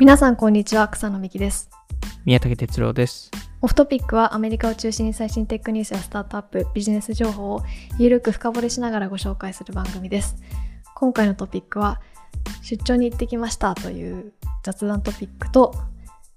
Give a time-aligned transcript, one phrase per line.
[0.00, 1.68] 皆さんこんにちは草野美希です
[2.24, 3.30] 宮武哲郎です。
[3.60, 7.62] オフトピックはアメリカを中心に最新テックニュースやスタートアップビジネス情報を
[7.98, 10.36] ゆるく深掘りしながらご紹介する番組です
[10.94, 12.00] 今回のトピックは
[12.62, 14.32] 出張に行ってきましたという
[14.62, 15.74] 雑談トピックと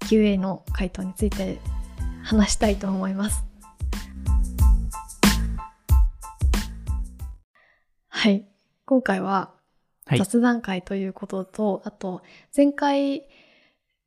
[0.00, 1.58] QA の回答について
[2.22, 3.46] 話したいと思います
[8.10, 8.46] はい
[8.84, 9.54] 今回は
[10.06, 10.18] はい。
[10.18, 12.22] 雑談会ということと、あと
[12.54, 13.24] 前回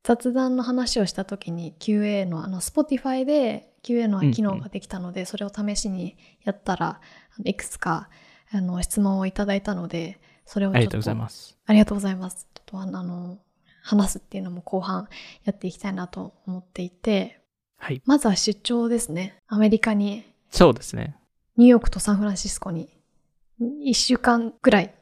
[0.08, 7.02] 雑談の話をした時に QA のあの Spotify で QA の機能ができたので、それを試しにやったら
[7.44, 8.08] いくつか
[8.50, 11.58] あの質問をいただいたのでそれをちょっとありがとうございます。
[11.66, 13.38] ありがとうございますちょっとあのあの
[13.82, 15.08] 話すっていうのも後半
[15.44, 17.42] やっていきたいなと思っていて
[17.76, 18.00] はい。
[18.06, 21.18] まずは出張ですねアメリカにそうですね。
[21.58, 22.88] ニューヨークとサンフランシスコに
[23.60, 24.94] 1週間ぐらい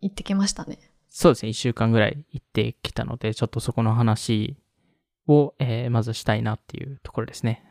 [0.00, 0.78] 行ってきましたね
[1.18, 1.48] そうですね。
[1.48, 4.58] 一週間ぐらい行ってきたので、ちょっとそこの話
[5.26, 7.64] を、えーまずしたいなっていうところですね。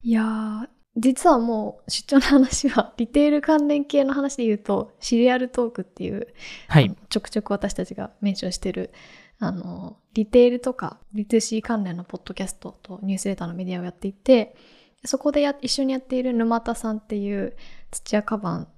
[0.00, 6.28] いやー実はもう出張の話は リテール関連系の話で言うとシリアルトークっていう、
[6.68, 6.96] はい。
[7.10, 8.90] ちょくちょく私たちがメンションしてる
[9.38, 14.56] あのリテールとか D2C 関連のポッドキャストとニュースレターのメディアをやっていて
[15.04, 17.54] そこでや一緒にやっている沼田さんっていう
[17.90, 18.68] 土屋カバン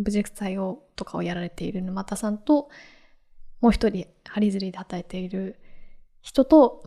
[0.00, 2.68] オブジェクト採用とかをやられている沼田さんと
[3.60, 5.58] もう一人ハリズリーで働いている
[6.22, 6.84] 人と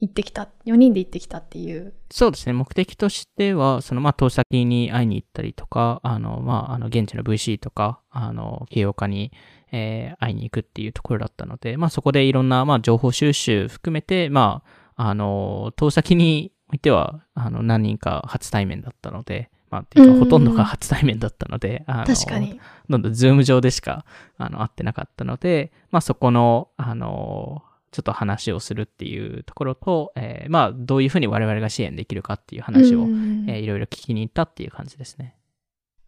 [0.00, 2.52] 行ってきた4人で行ってきたっていうそうですね。
[2.52, 9.32] 目的としては、その、まあ、投資先に会いに行ったりとか、あの、まあ、あの、現地の VC とか、あの、起業家に、
[9.70, 14.62] えー会いに行くっていうところだったので、まあ、そこでいろんな、まあ、情報収集含めて、ま
[14.96, 24.04] あ、あの、投資先においては、あの、何人か初対面だったので、まあ、っていうか、うんほとんどが初対面だったので、あの確かにどんどん Zoom 上でしか、
[24.36, 35.36] あの、会ってなかったので、まあそこの、あの、ちょっと話をするっていうところと、えーまあどういうふうに我々が支援できるかっていう話を、うんえーいろいろ聞きに行ったっていう感じですね。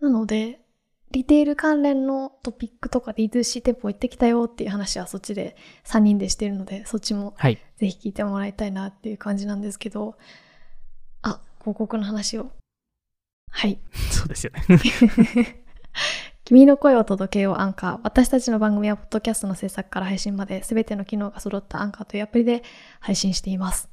[0.01, 0.61] なので、
[1.11, 7.59] リテール関連のトピックとか D2C 店舗行ってきたよっていう話はそっちで3人でしてるので、そっちもはい。
[7.77, 10.17] ぜひ聞いてもらいたいなっていう感じなんですけど、
[11.23, 12.51] あ、広告の話を。
[13.55, 13.79] はい。
[14.11, 14.63] そうですよね。
[16.45, 18.01] 君の声を届けようアンカー。
[18.03, 22.65] 私たちの番組はポッドキャストの制作から配信まで全ての機能が揃ったアンカーというアプリで
[22.99, 23.89] 配信しています。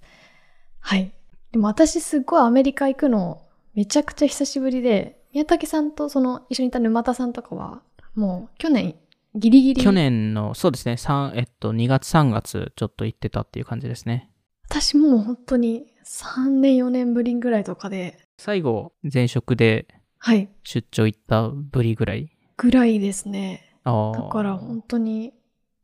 [0.79, 1.13] はい。
[1.51, 3.43] でも私すっごいアメリカ行くの
[3.75, 7.83] めちゃくちゃ久しぶりで、宮武さんとその一緒にいた沼田さんとかは
[8.15, 8.95] もう去年
[9.35, 9.83] ギリギリ。
[9.83, 14.30] 去年の、そうですね、3、えっと、2月3月ちょっと行ってたっていう感じですね。
[14.71, 19.85] 私もう本当に3年4年ぶりぐらいとかで、最後、前職で
[20.17, 20.49] はい。
[20.63, 22.31] 出張行ったぶりぐらい？
[22.57, 23.75] ぐらいですね。
[23.83, 23.91] だ
[24.31, 25.33] から本当に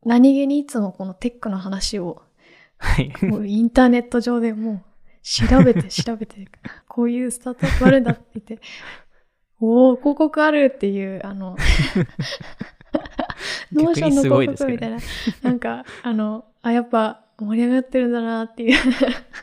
[0.04, 2.22] 何気にいつもこのテックの話を
[2.78, 3.12] はい。
[3.46, 4.82] インターネット上でもう
[5.22, 6.48] 調べて 調べて、
[6.88, 8.66] こういうスタートアップあるんだって言って、
[9.60, 11.56] おお広告あるっていう、あの、
[13.72, 14.98] Notion の広告みたいな、
[15.42, 18.78] なんか、あの、あ、やっぱ盛り上がってるんだなっていう、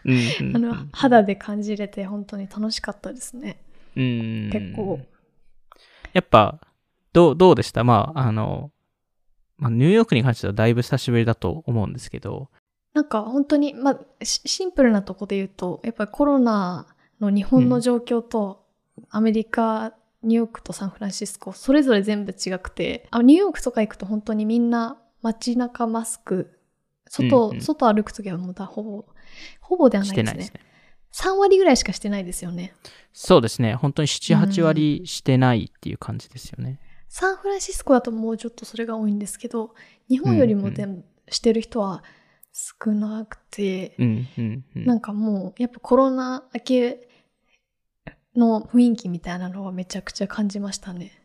[0.06, 3.58] うんあの、肌で感じれて本当に楽しかったですね。
[3.96, 5.00] うん結構。
[6.14, 6.60] やっぱ、
[7.14, 7.84] どう、どうでした？
[7.84, 8.72] まあ、あの、
[9.58, 12.50] まあ、ニューヨークに関してはだいぶ久しぶりだと思うんですけど、
[12.94, 16.88] なんか本当に、まあ、シシンプルなとこで言うと、やっぱりコロナ
[17.20, 18.66] の日本の状況と、
[19.10, 26.55] アメリカ、ニューヨークとサンフランシスコ、それぞれ全部違くて、あニューヨークとか行くと本当にみんな街中マスク、
[27.10, 29.06] 外、うんうん外歩くときはもうだほぼ、
[29.62, 30.32] ほぼではなしいですね。
[30.32, 30.62] てないですね。
[31.14, 32.74] 3割ぐらいしかしてないですよね。
[33.14, 33.76] そうですね。
[33.76, 36.80] 本当に7、8割してないっていう感じですよね。
[37.08, 39.74] サンフランシスコだともうちょっとそれが多いんですけど、
[40.10, 42.04] 日本よりも全部してる人は
[42.52, 44.86] 少なくて、うん、うん、うん。
[44.86, 47.08] なんかもう、やっぱコロナ明け
[48.36, 51.22] の雰囲気みたいなのはめちゃくちゃ感じましたね。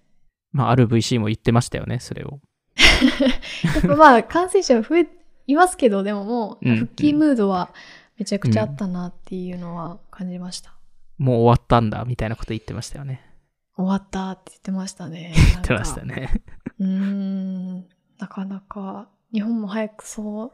[0.52, 2.40] まあ、ある VC も言ってましたよね、それを。
[3.64, 5.08] やっぱまあ、感染者は増え、
[5.46, 7.72] いますけど、でももう、うん復帰ムードは
[8.18, 10.74] めちゃくちゃあったなっていうのは感じました。
[11.18, 13.22] もう終わったんだ、みたいなこと言ってましたよね。
[13.76, 15.32] 終わったって言ってましたね。
[15.52, 16.14] 言ってましたね。
[16.14, 16.42] ね。
[16.78, 17.88] うーん、
[18.18, 20.52] なかなか、日本も早くそう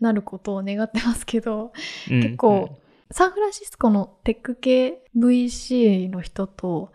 [0.00, 1.72] なることを願ってますけど、
[2.10, 2.78] うん結構、
[3.10, 6.90] サンフランシスコのテック系 VC の人と、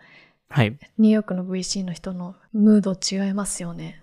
[0.48, 0.76] はい。
[0.98, 4.02] ニューヨークの VC の人のムード違いますよね。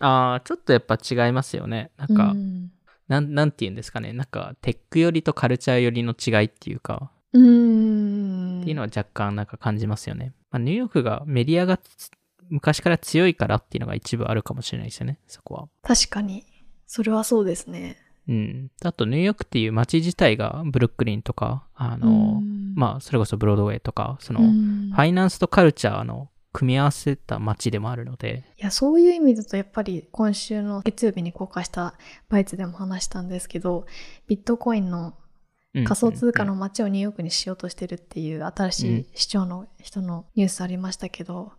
[0.00, 1.90] ああ、ちょっとやっぱ違いますよね。
[1.96, 2.70] なんか、うん
[3.08, 4.12] なん、なんて言うんですかね。
[4.12, 8.60] なんか、テック寄りとカルチャー寄りの違いっていうか、うーん。
[8.60, 10.34] っていうのは若干なんか感じますよね。
[10.50, 12.10] まあ、ニューヨークがメディアがつ
[12.50, 15.68] 昔から強いからっていうのが一部あるかもしれないですよね、そこは。
[15.82, 16.44] 確かに。
[16.86, 17.96] それはそうですね。
[18.28, 18.70] うん。
[18.82, 31.94] あと、ニューヨークっていう街自体がブルックリンとか、あの、うんまあ、それこそブロードウェイとか、その、うんファイナンスとカルチャーの組み合わせた街でもあるので、いや、そういう意味だとやっぱり今週の月曜日に公開した
[32.28, 33.86] バイツでも話したんですけど、
[34.26, 35.14] ビットコインの
[35.74, 41.52] うん仮想通貨の街をニューヨークにしようとしてるっていう新しい市長の人のニュースありましたけど、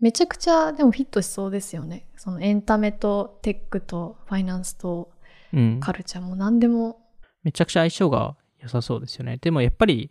[0.00, 2.08] めちゃくちゃでもフィットしそうですよね。
[2.16, 5.12] そのエンタメとテックとファイナンスと
[5.52, 5.80] うん。
[5.80, 6.98] カルチャーも何でも、
[7.42, 9.38] めちゃくちゃ相性が良さそうですよね。
[9.40, 10.10] でもやっぱり、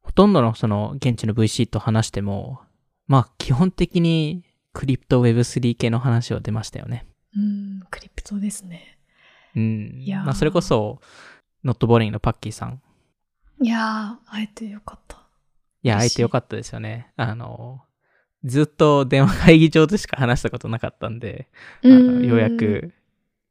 [0.00, 2.60] ほとんどのその現地の VC と話しても、
[3.12, 4.42] まあ基本的に
[4.72, 7.04] クリプト Web3 系の話は出ましたよね。
[7.36, 8.96] うん、クリプトですね。
[9.54, 9.98] うん。
[10.00, 10.98] いやーまあそれこそ、
[11.62, 12.80] ノットボーリングのパッキーさん。
[13.60, 15.18] いやー、会えてよかった。
[15.82, 17.12] いや、会えてよかったですよね。
[17.16, 17.82] あの、
[18.44, 21.48] ずっと電話会議上でしか話したことなかったんで、
[21.84, 22.94] あのようやく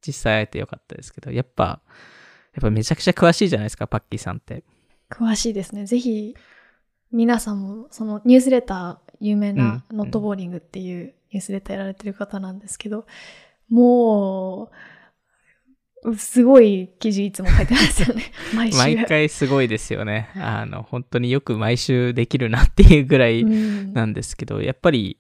[0.02, 4.63] 実際会えてよかったですけど、やっぱ、やっぱめちゃくちゃ詳しいじゃないですか、パッキーさんって。
[5.08, 5.86] 詳しいですね。
[5.86, 6.36] ぜひ、
[7.12, 13.06] 皆さんも、そのニュースレター、有名なうんノットボーリングっていうニュースレターやられてる方なんですけど、
[13.70, 14.72] も
[16.04, 18.24] う、すごい記事いつも書いてますよね。
[18.56, 18.78] 毎週。
[18.78, 20.30] 毎回すごいですよね。
[20.36, 25.20] あの、本当によく毎週できるなっていうぐらいうんなんですけど、やっぱり、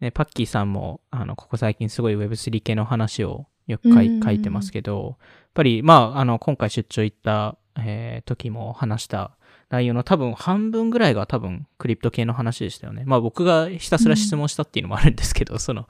[0.00, 9.32] ね、パッキーさんも、あの、ここ最近すごい Web3 系の話をよく書いてますけど、やっぱり、まあ、あの、今回出張行った、えー時も話した
[9.70, 13.02] 内容の多分半分ぐらいが多分クリプト系の話でしたよね。
[13.06, 15.86] まあ僕がひたすら質問したっていうのもあるんですけど、その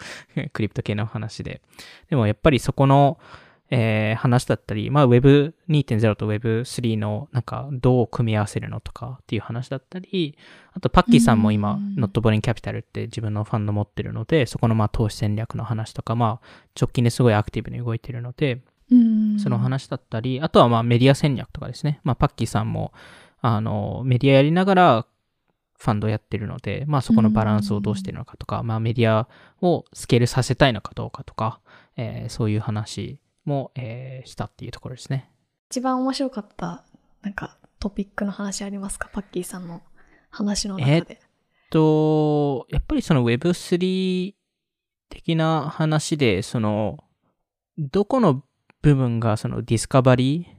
[0.52, 1.62] クリプト系の話で。
[2.11, 3.19] でもやっぱりそこの、
[3.70, 10.37] えー話だったり、まあ Web2.0 と Web3 のなんかどう組み合わせるのとかっていう話だったり、
[10.73, 16.46] あとパッキーさんも今、うんノットボリンキャピタルって自分のファンド持ってるので、そこのまあ投資戦略の話とか、まあ
[16.81, 18.62] 直近ですごいアクティブに動いてるので、うん
[19.38, 22.00] その話だったり、あとはまあメディア戦略とかですね。
[22.05, 22.93] まあパッキーさんも、
[23.40, 25.06] あの、メディアやりながら
[25.79, 29.29] ファンドやってるので、まあそこのバランスをどうしてるのかとか、まあメディア
[29.61, 31.61] をスケールさせたいのかどうかとか、
[31.96, 35.31] えーそういう話も、えーしたっていうところですね。
[35.70, 36.85] 一番面白かった、
[37.23, 39.11] なんかトピックの話ありますか？
[39.12, 39.82] パッキーさんの
[40.31, 41.20] 話の中で。
[41.70, 44.35] と、やっぱりその Web3
[45.11, 47.05] 的な話で、その、
[47.76, 48.43] どこの
[48.83, 50.59] 部分がそのディスカバリー。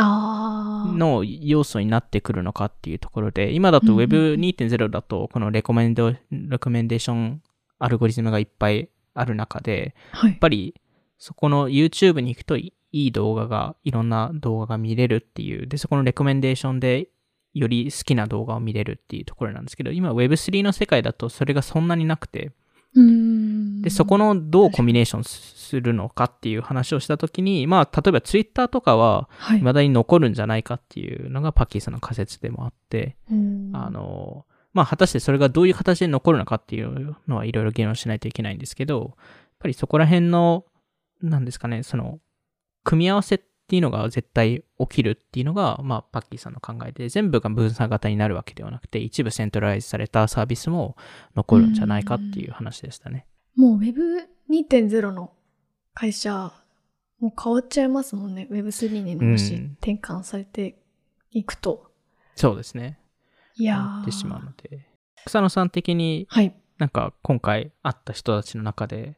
[0.00, 7.42] の要素になってくるのかっていうところで、今だとうんうん Web2.0 だと、このレコメンド、レコメンデーション
[7.80, 10.38] アルゴリズムがいっぱいある中で、はいやっ。
[10.38, 10.80] ぱり
[11.18, 17.08] そこの YouTube に行くといい動画が、いろんな動画が見れるっていう、で、そこのレコメンデーションで
[17.54, 22.52] より好きな動画を見れるっていうところなんですけど、今 Web3 の世界だとそれがそんなになくて、
[22.94, 25.24] うんで、そこのどうコミュニケーション
[25.68, 29.58] するのかっていう話をしたときに、まあ、例えば Twitter とかは、はい。
[29.58, 39.26] 未だに残るんじゃないかっていうのがパッキーさんの仮説でもあって、うんあの、まあ、果たしてそれがどういう形で残るのかっていうのはいろいろ議論しないといけないんですけど、やっ
[39.58, 40.64] ぱりそこら辺の、
[41.22, 42.20] なんですかね、その、
[42.84, 50.96] 組み合わせっていうのが絶対起きるっていうのが、まあ、パッキーさんの考えで、全部が分散型になるわけではなくて、一部セントライズされたサービスも
[51.36, 53.26] 残るんじゃないかっていう話でしたね。
[53.56, 55.32] もう Web2.0 の
[55.98, 56.52] 会社、
[57.18, 58.46] もう変わっちゃいますもんね。
[58.52, 60.78] Web3 にもしうん転換されて
[61.32, 61.90] いくと。
[62.36, 63.00] そうですね。
[63.56, 64.86] いやってしまうので。
[65.26, 66.54] 草野さん的にはい。
[66.78, 69.16] なんか今回会った人たちの中で、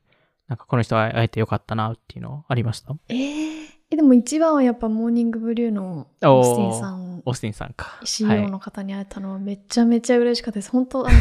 [0.49, 2.97] なんかこの人は会えてよかったなっていうのありました？
[3.11, 8.01] えー、えでも一番はやっぱモーニングブリューのオースティンさん、オースティンさんか。
[8.05, 10.71] CEO の方に会えたのはめちゃめちゃ嬉しかったです。
[10.71, 11.19] 本当あの、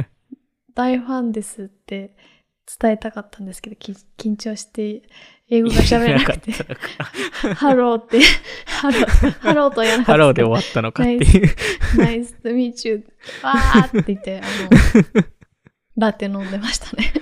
[0.74, 2.16] 大ファンですって
[2.80, 5.02] 伝えたかったんですけど、き緊張して
[5.48, 6.52] 英語が喋れなくて、
[7.54, 8.20] ハローって、
[8.66, 11.56] hello、hello とは言わなかったハローで終わったのかっていう。
[11.96, 13.06] Nice to meet you.
[13.42, 15.24] わーって言って、あの、
[15.96, 17.12] ラテ飲んでましたね。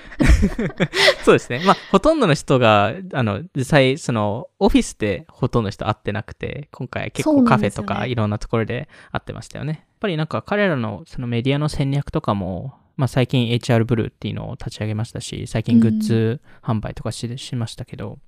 [1.24, 1.62] そうですね。
[1.64, 9.72] まあ、ほとんどの人が、あの、実際、その、オフィスでほとんどの人会ってなくて、今回結構カフェとかいろんなところで会ってましたよね。
[9.72, 18.18] やっぱりなんか彼らのそのメディアの戦略とかも、まあ最近 HR ブルーっていうのを立ち上げましたし、最近グッズ販売とかし,、しましたけど、やっ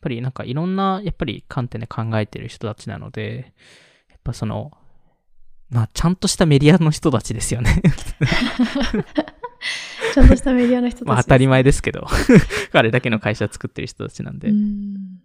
[0.00, 3.52] ぱりなんかいろんな、やっぱり観点で考えてる人たちなので、
[4.10, 4.72] やっぱその、
[5.70, 7.82] まあちゃんとしたメディアの人たちですよね。
[10.14, 11.08] ちゃんとしたメディアの人たち。
[11.08, 12.06] まあ当たり前ですけど、
[12.72, 14.48] あれだけの会社作ってる人たちなんで。
[14.48, 15.20] うん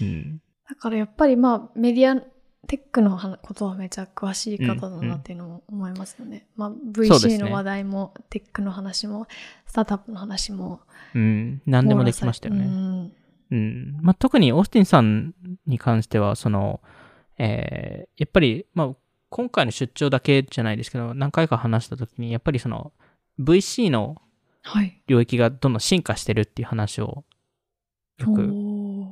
[0.00, 2.22] うんだからやっぱりまあメディア、
[2.70, 6.46] テックの話ことはめちゃ詳しい方だなっていうのも思いますよね。
[6.54, 9.26] まあそうです VC ねの話題も、テックの話も、
[9.66, 10.80] スタートアップの話も。
[11.12, 12.64] うん、何でもできましたようね。
[12.66, 13.12] ん
[13.50, 13.98] うん。
[14.00, 15.34] まあ、特にオースティンさん
[15.66, 16.80] に関しては、その、
[17.38, 18.94] えーやっぱり、まあ、
[19.30, 22.92] 今回の出張だけじゃないですけど、何回か話した時に、やっぱりその、
[23.40, 24.22] VC の
[24.62, 25.02] はい。
[25.08, 27.24] 領域がどんどん進化してるっていう話を
[28.18, 28.42] よく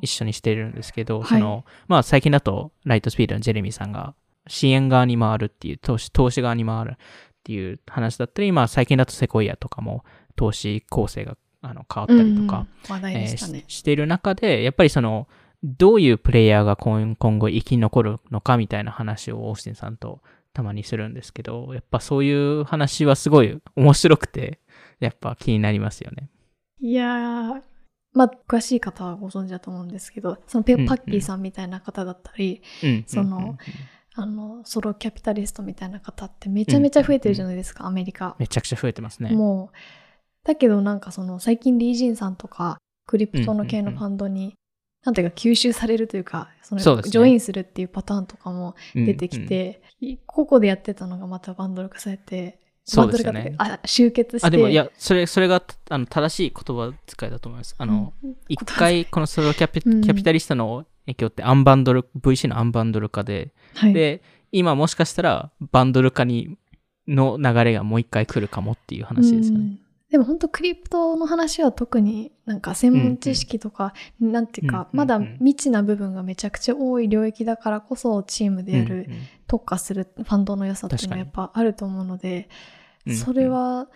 [0.02, 1.28] 一緒にしてるんですけど、はい。
[1.28, 4.14] その、まあ最近だとライトスピードのジェレミーさんが
[4.46, 6.96] 支援側に回るっていう、投資、投資側に回るっ
[7.44, 10.04] ていう話だったり、まあ最近だとセコイアとかも
[10.36, 15.28] 投資構成があの変わったりとか、うん話題えーでしている中で、やっぱりその、
[15.64, 20.20] どういうプレイヤーが今今後生き残るのかみたいな話をオースティンさんと
[20.52, 24.60] たまにするんですけど、やっぱそういう話はすごい面白くて、
[25.00, 26.30] やっぱ気になりますよね。
[26.80, 27.62] いやー、
[28.18, 33.04] まあ、詳しい方はご存知だと思うんですけど、そのペうんうんパッキーさんみたいな方だったり、うん。
[33.06, 33.58] そのうんうんうん
[34.20, 38.34] あの、ソロキャピタリストみたいな方ってめちゃめちゃ増えてるじゃないですか、アメリカ。
[38.40, 39.30] めちゃくちゃ増えてますね。
[39.30, 39.76] もう、
[40.44, 44.54] だけどなんかその最近リージンさんとか、クリプトの系のファンドに、
[45.04, 49.80] なんていうか吸収されるというか、そのねジョインするっていうパターンとかもうん出てきて、
[50.26, 53.54] 個々でやってたのがまたバンドル化されて、そうですよね。
[53.58, 54.46] あ、集結して。
[54.46, 57.74] あ、でも、いや、それ、それが、あの、正しい言葉遣いだと思います。
[57.76, 60.00] あの、うん、一回、このソロキャピ,、うん。
[60.00, 66.56] キャピタリストの影響ってアンバンドル、VC のアンバンドル化で、はい、で、今もしかしたら、バンドル化に、
[67.06, 69.64] の流れがもう一回来るかもっていう話ですよね。
[69.64, 69.80] うん。
[70.10, 74.80] でも本当クリプトの話は特になんか専門知識とか、なんていうか、うん。
[74.80, 74.86] うん。
[74.86, 74.96] うん。
[74.96, 79.12] まだ未知な部分がめちゃくちゃ多い領域だからこそチームでやる、うん。
[79.12, 79.20] うん。
[79.46, 82.44] 特化するファンドの良さっていうのはやっぱあると思うので、うんうん
[83.14, 83.88] それは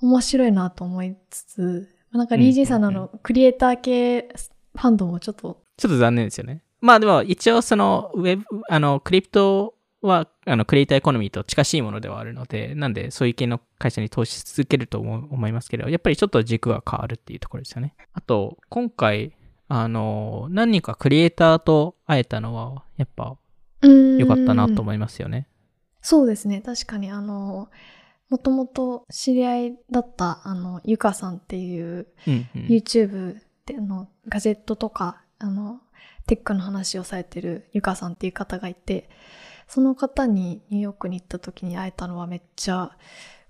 [0.00, 4.28] 面白いなと思いつつ、なんかリージーさんのあのクリエイター系
[4.74, 6.62] ファンドもちょっと、ちょっと残念ですよね。
[6.80, 17.94] まあでも、一応その、ウェブ、あの、クリプトは、あの、クリエイターエコノミーと近しいものではあるので、なんで、そういう系の会社に投資し続けると思いますけど、やっぱりちょっと軸が変わるっていうところですよね。
[18.12, 19.34] あと、今回、
[19.66, 23.36] あの、何人かクリエイターと会えたのは、やっぱ
[23.82, 25.48] 良かったなと思いますよね。
[26.00, 26.60] そうですね。
[26.60, 27.68] 確かに、あの、
[28.28, 32.62] もともと知り合いだった、あの、ゆかさんっていう、うん、うん。
[32.66, 35.80] YouTube であの、ガジェットとか、あの、
[36.26, 39.08] テックの話をされてるゆかさんっていう方がいて、
[39.66, 42.96] その方にニューヨークに行った時に会えたのはめっちゃ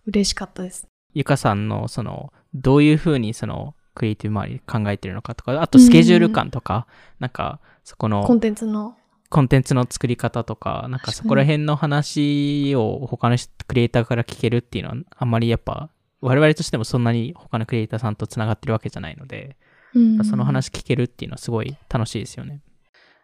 [0.07, 0.87] 嬉しかったです。
[1.15, 6.87] ゆかさんの、その、どういうふうに、その、クリエイティブ周り考えてるのかとか、あとスケジュール感とか、
[7.19, 8.97] なんか、そこの、コンテンツの。
[9.31, 19.57] コンテンツの作り方とか、なんかそこら辺の話を他の人クリエイターから聞けるっていうのは、あんまりやっぱ、我々としてもそんなに他のクリエイターさんと繋がってるわけじゃないので、
[19.95, 20.25] うん。
[20.25, 22.61] その話聞けるっていうのはすごい楽しいですよね。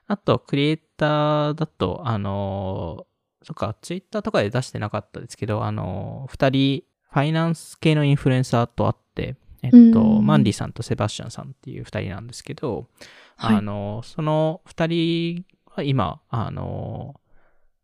[0.07, 10.27] あと、クリエイターだと、あのー、そっか、ツイッターとかで出してなかったですけど、あのー、二人、ファイナンス系のインフルエンサーと会って、えっと、うん。
[10.27, 12.89] マンディさんとセバスチャンさんっていう二人なんですけど、
[13.37, 13.57] はい。
[13.57, 17.21] あの、その二人は今、あの、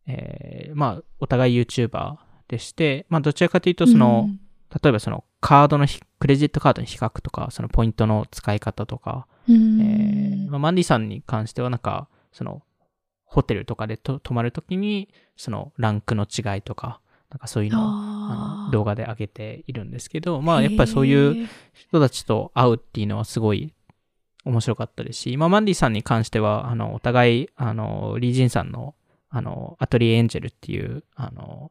[0.06, 2.16] えーまあ、お互い YouTuber
[2.49, 4.40] でして、まあ、どちらかというと、その、うん。
[4.82, 9.80] 例えばその、カードのひ、クレジットカードの比較とか、そのポイントの使い方とか、うん。
[9.80, 12.62] えーまあ、マンディさんに関しては、なんか、その、
[13.25, 23.73] ホテルとかでと泊まるときに、その、ランクの違いとか、なんかそういうのを、動画で上げているんですけど、まあ、やっぱりそういう、人たちと会うっていうのはすごい
[24.44, 28.94] 面白かったですし、まあ、マンディさんに関しては、あの、お互い、あの、リージンさんの、
[29.28, 31.70] あの、アトリエエンジェルっていう、あの、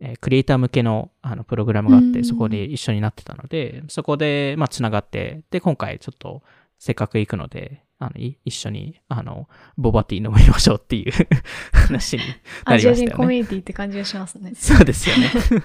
[0.00, 6.42] えークリエイター向けのあのプログラムがあって、うんそこで一緒になってたので、そこで、まあ、つながって、で、今回ちょっと、
[6.78, 9.48] せっかく行くので、あの、い一緒に、あの、
[9.78, 11.12] ボバティ飲みましょうっていう
[11.72, 12.22] 話に
[12.66, 13.06] なアジアりましたよね。
[13.06, 14.52] 人コミュニティって感じがしますね。
[14.54, 15.30] そうですよね。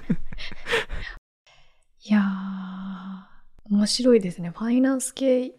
[2.05, 4.51] いやー、面白いですね。
[4.51, 5.51] ファイナンス系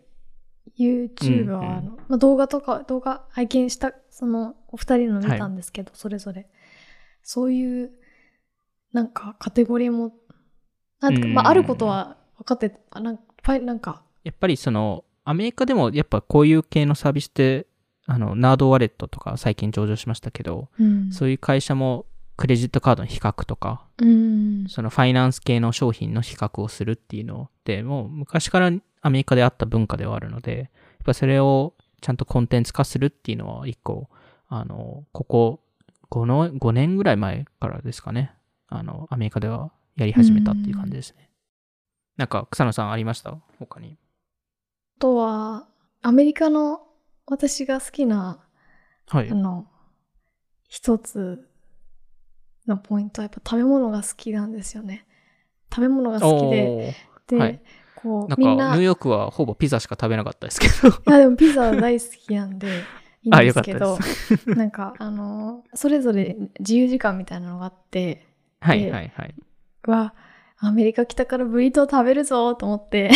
[0.79, 6.49] YouTuber の、うんうんまあ、動画とか、動画拝見した、その、お二人の見たんですけど、それぞれ。
[7.23, 7.91] そういう、
[8.93, 10.13] なんか、カテゴリーも、
[11.01, 17.67] なんまあ、うんあることは分かって、あなんか、なんか、やっぱりその、アメリカでもやっぱこういう系のサービスって、
[18.07, 21.13] あの、ナードワレットとか最近上場しましたけど、うん。
[21.13, 22.07] そういう会社も
[22.41, 24.65] クレジットカードの比較とか、うん。
[24.67, 30.69] そのファイナンス系の商品の比較をするっていうのって、もう昔からアメリカであった文化ではあるので、やっ
[31.05, 34.09] ぱそれをちゃんとコンテンツ化するっていうのは一個、
[34.49, 35.61] あの、ここ
[36.11, 38.33] 5の、5年ぐらい前からですかね。
[38.69, 41.29] あの、アメリカではやり始めたっていう感じですね。
[42.17, 43.37] なんか、草野さんありました？
[43.59, 43.99] 他に。
[44.97, 45.69] あとは、
[46.01, 46.81] アメリカの
[47.27, 48.43] 私が好きな、
[49.09, 49.35] はいあ。
[49.35, 49.67] の、
[50.69, 51.50] 一つ
[52.67, 55.07] のポイントはやっぱ食べ物が好きなんですよね。
[55.73, 56.95] 食べ物が好きで、
[57.29, 57.61] で、はい
[58.03, 60.89] こうみんな、いューヨークはほぼピザしか食べなかったですけど。
[61.13, 62.67] やでもピザ大好きなんで、
[63.23, 63.99] いいんあですけど
[64.57, 68.27] なんか、あの、それぞれ自由時間みたいなのがあって、
[68.61, 69.35] はいはいはい。
[69.87, 70.15] は、
[70.59, 73.11] アメリカ来たからブリトー食べるぞと思って、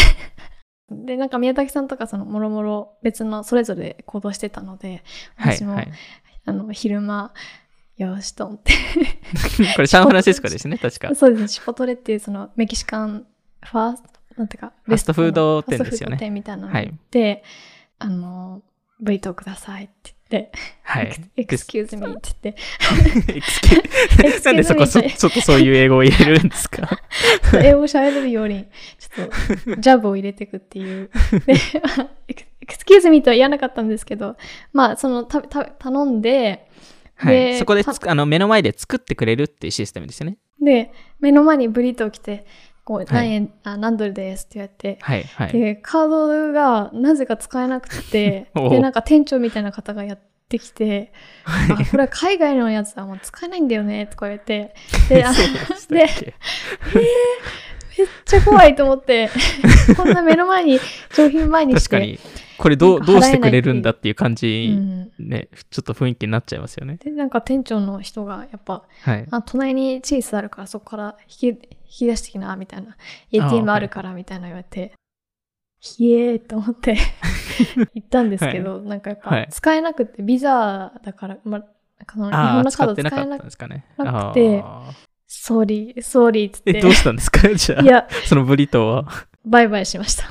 [0.91, 5.03] で、なんか宮崎さんとかそのもろもろ別のそれぞれ行動してたので、
[5.39, 5.93] 私も、はいはい。
[6.47, 7.33] あの、昼間、
[7.97, 8.73] よしと思って。
[9.77, 11.15] これサンフランシスコですね、確か。
[11.15, 13.27] そうですね、チポトレっていうそのメキシカン
[13.63, 17.45] ファースト、なんていうか、ファストフード店ですよね店みたいなのに行って、
[17.99, 18.63] あの、
[19.01, 21.15] ブリトーくださいって言って、はい。
[21.37, 22.57] Excuse me って言っ
[23.27, 26.99] て、 excu なんでそこそ、ちょっとそういう英語を入れるんですか？
[27.63, 28.67] 英語喋れるように、
[28.99, 31.11] ちょっと、ジャブを入れていくっていう。
[31.47, 31.55] で、
[32.29, 34.37] excuse me とは言わなかったんですけど、
[34.73, 36.69] まあ、その、た、た、頼んで、
[37.17, 37.35] はい。
[37.35, 40.37] でそこでつくあの目の前で作ってくれるっていうシステムですよね。
[40.61, 42.47] で、目の前にブリトー来て、
[42.85, 43.07] こう、はい。
[43.11, 45.53] 何円、あ、何ドルですって言われて、はいはい。
[45.53, 50.19] で、カードがなぜか使えなくて で、なんか店長みたいな方がやっ
[50.49, 51.13] てきて、
[51.45, 54.75] あ、これは海外のやつはもう使えないんだよね、とか言って、
[55.09, 56.35] で、あでしたっけ？
[57.99, 59.31] めっちゃ怖いと思って、
[59.97, 60.79] こんな目の前に、
[61.13, 62.19] 商品前にして、確かに。
[62.57, 65.11] これどう、どうしてくれるんだっていう感じ、うん。
[65.19, 66.97] ね、ちょっと雰囲気になっちゃいますよね。
[66.97, 69.27] で、なんか店長の人が、やっぱ、はい。
[69.31, 71.59] あ、隣にチーズあるから、そこから引き、引
[71.89, 72.91] き出してきな、みたいな。
[72.91, 72.95] あ
[73.33, 74.93] ATM はいあるから、みたいな言われて、
[75.81, 76.97] ひえーと思って
[77.95, 81.67] 行ったんですけど、なんかやっぱはい使えなくて、ビザだから、ま、なん
[82.07, 84.65] かその、ああ、日本のカード使えなくて
[85.43, 87.49] sorry、sorry っつって、え、どう、したんですか？
[87.55, 89.27] じゃあ、いや、そのブリトーは？
[89.47, 90.25] バイバイしました。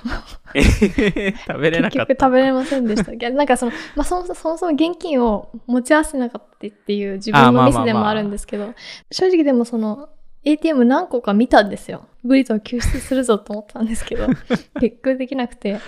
[0.56, 2.16] えー食べれな結かった。
[2.16, 3.12] 局食べれませんでした。
[3.14, 8.74] い やなんかその、まあ、そもそもそもそも現金を持ち合わせなかったっていう自分のミスでもあるんですけど、
[9.12, 10.10] 正直でもその、
[10.46, 12.08] ATM 何個か見たんですよ。
[12.24, 14.28] ブリトー救出するぞと思ったんですけど、
[14.80, 15.80] 結局できなくて、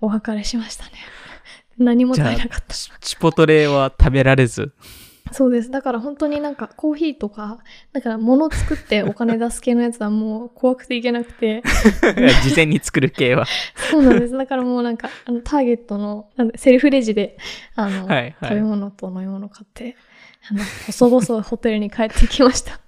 [0.00, 0.90] お別れしましたね。
[1.78, 2.74] 何も食べなかった。
[2.74, 4.72] チチポトレは食べられず。
[5.34, 5.70] そうです。
[5.72, 7.58] だから本当になんかコーヒーとか、
[7.92, 11.60] だから物作ってお金出す系のやつはもう怖くていけなくて、
[12.46, 13.44] 事前に作る系は。
[13.90, 14.32] そうなんです。
[14.34, 17.36] だからもうなんか、あの、ターゲットの、なんだセルフレジで、
[17.74, 18.34] あの、はいはい。
[18.42, 19.96] 食べ物と飲み物買って、
[20.48, 22.78] あの、細々ホテルに帰ってきました。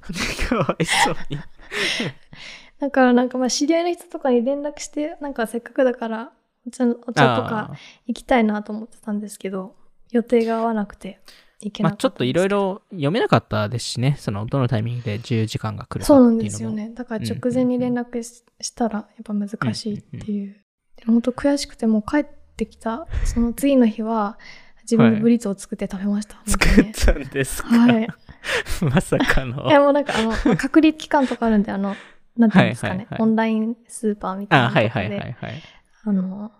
[0.48, 1.40] かわいそうに。
[2.78, 6.30] だからなんかまあ知り合いの人とかに連絡して、なんかせっかくだから、
[6.64, 7.72] お茶お茶とか
[8.06, 9.74] 行きたいなと思ってたんですけど、
[10.12, 11.18] 予定が合わなくて
[11.60, 14.16] 行けなまあちょかっといろいろ読めなかったですしね。
[14.18, 16.52] その、どのタイミングで自由時間が来るかそうなんっていうのも。
[16.52, 16.92] ですよね。
[16.94, 20.56] だから直前に連絡ししたらやっぱ難しいっていう。
[20.96, 24.38] で本当悔しくてもう帰ってきたその次の日は
[24.84, 26.40] 自分でブリトーを作って食べました。
[26.46, 28.08] 作本当にったんですか、はい。
[28.82, 29.70] まさかのい。
[29.70, 31.96] やもうなんかあの、まあ隔離期間とかあるんで、あの、
[32.36, 35.62] なんていうんですかね、はいはいはいオンラインスーパーみたいなとかで、はいはいはいはい。
[36.04, 36.52] あの、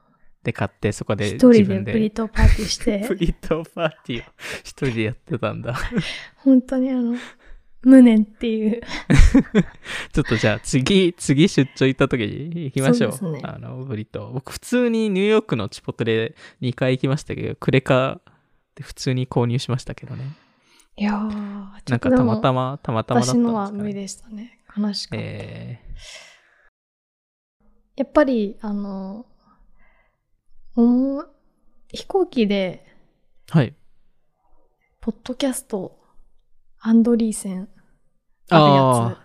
[0.47, 1.93] で、買って、そこで一人で自分で。
[1.93, 4.25] ブリトーパーティーしブて、 リトーパーティーを
[4.61, 5.75] 一人でやってたんだ。
[6.37, 7.17] 本当にあの、
[7.83, 8.81] 無念っていう。
[10.13, 13.33] ちょっとじゃあ次、次出張行った時に行きましょう。
[13.33, 14.33] ねあの、ブリトー。
[14.35, 18.21] 僕普通にニューヨークのチポトレ2回行きましたけど、クレカ
[18.77, 20.27] で普通に購入しましたけどね。
[20.97, 21.31] いやー、
[21.91, 23.43] なんかたまたま、ま、たまたまだったんですか、ね。
[23.43, 24.61] 私のは無理でしたね。
[24.79, 25.25] 悲しかった。
[25.27, 25.81] え
[27.97, 29.25] やっぱり、あの、
[30.77, 31.25] お
[31.91, 33.75] 飛行機で、ー、はい。
[35.01, 35.99] ポッドキャスト、
[36.81, 37.69] アンドリーセン、
[38.51, 39.25] あるやあ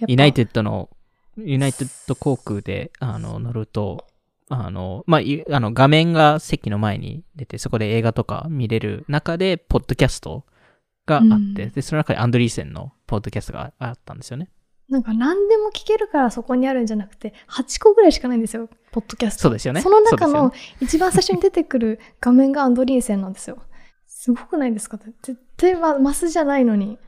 [0.00, 0.08] つ。
[0.08, 0.88] ユナイテッッドの、
[1.36, 4.06] ユナイテッド航空で、あの、乗ると、
[4.48, 10.46] あの、まあ、いあの、画面が席の前に出て、そこで映画とか見れる中で、ポッドキャスト
[11.04, 11.22] があっ
[11.54, 14.48] て、うんで、その中でアンドリーセンのポッドキャストがあったんですよね。
[14.88, 19.42] なんか何でも聞けるからそこにあるんじゃなくて、8個ぐらいしかないんですよ、ポッドキャスト。
[19.42, 19.82] そうですよね。
[19.82, 23.58] その中の一番最初に出てくる画面がアンドリーセンなんですよ。
[24.06, 24.98] すごくないですか？
[25.20, 26.98] 絶対まマスじゃないのに。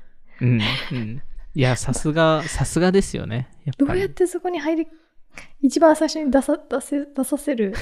[0.42, 0.60] うん、
[0.92, 1.22] うん。
[1.54, 3.48] いや、さすが、さすがですよね。
[3.64, 3.88] やっぱり。
[3.88, 4.88] どうやってそこに入り、
[5.62, 7.72] 一番最初に出さ出せ出させる？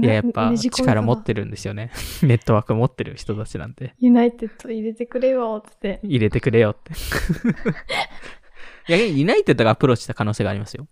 [0.00, 1.90] いや、やっぱ力持ってるんですよね。
[2.24, 3.94] ネットワーク持ってる人たちなんで。
[3.98, 6.00] ユナイテッド入れてくれよって。
[6.02, 6.92] 入れてくれよって。
[8.88, 10.88] いや、ユナイテッドがアプローチした可能性がありますよ。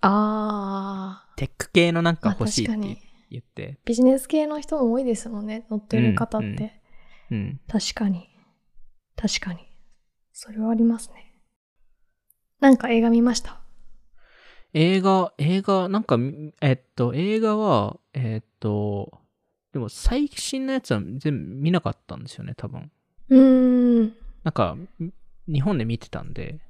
[0.00, 2.98] あテック系のなんか欲しいって。
[3.30, 3.78] 言って。
[3.84, 5.66] ビジネス系の人も多いですもんね。
[5.70, 6.46] 乗ってる方って。
[7.30, 7.60] うんうんうん。
[7.68, 8.28] 確かに。
[9.16, 9.60] 確かに。
[10.32, 11.34] それはありますね。
[12.60, 13.60] なんか映画見ました？
[14.72, 16.16] 映画、映画、なんか、
[16.60, 19.20] えっと、映画は、えっと、
[19.72, 22.90] でも最新のやつは全部見なかったんですよね、多分。
[23.28, 24.16] うーん。
[24.44, 24.76] なんか、
[25.46, 26.60] 日本で見てたんで、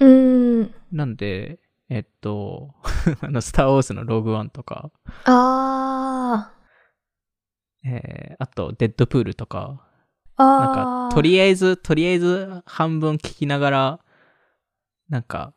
[0.00, 0.74] うーん。
[0.92, 1.58] なんで、
[1.92, 2.74] えっと、
[3.20, 4.90] あの、スター・ウォーズのローグワンとか、
[5.26, 6.50] あ
[7.84, 10.42] えー、あと、デッドプールとか、ー。
[10.42, 10.74] なん。
[11.10, 14.00] か、とりあえず、とりあえず半分聞きながら、
[15.10, 15.52] なんか、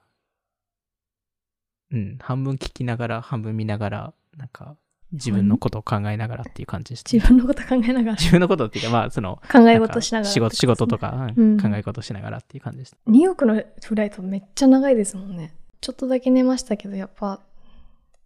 [1.91, 4.75] うん、半分聞きながら、半分見ながら、なんか、
[5.13, 8.11] 自分のことを考えながらっていう感じでした、自分のこと考えながら。
[8.17, 10.29] 自分のことっていうか、まあ、その、考え事しながら。
[10.29, 11.55] 仕事、仕事とか、ううん。
[11.55, 12.97] ん考え事しながらっていう感じでした。
[13.07, 17.41] ニューヨークのフライトめっちゃ長いですもんねちょっとだけ寝ましたけどやっぱ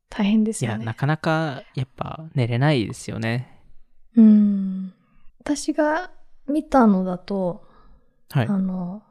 [0.07, 3.59] 大変ですいや、よねなかなか、やっぱ、寝れないですよね。
[4.15, 4.93] うん
[5.41, 6.09] 私が
[6.47, 7.67] 見たのだと、
[8.29, 8.57] はいあ。
[8.57, 9.03] の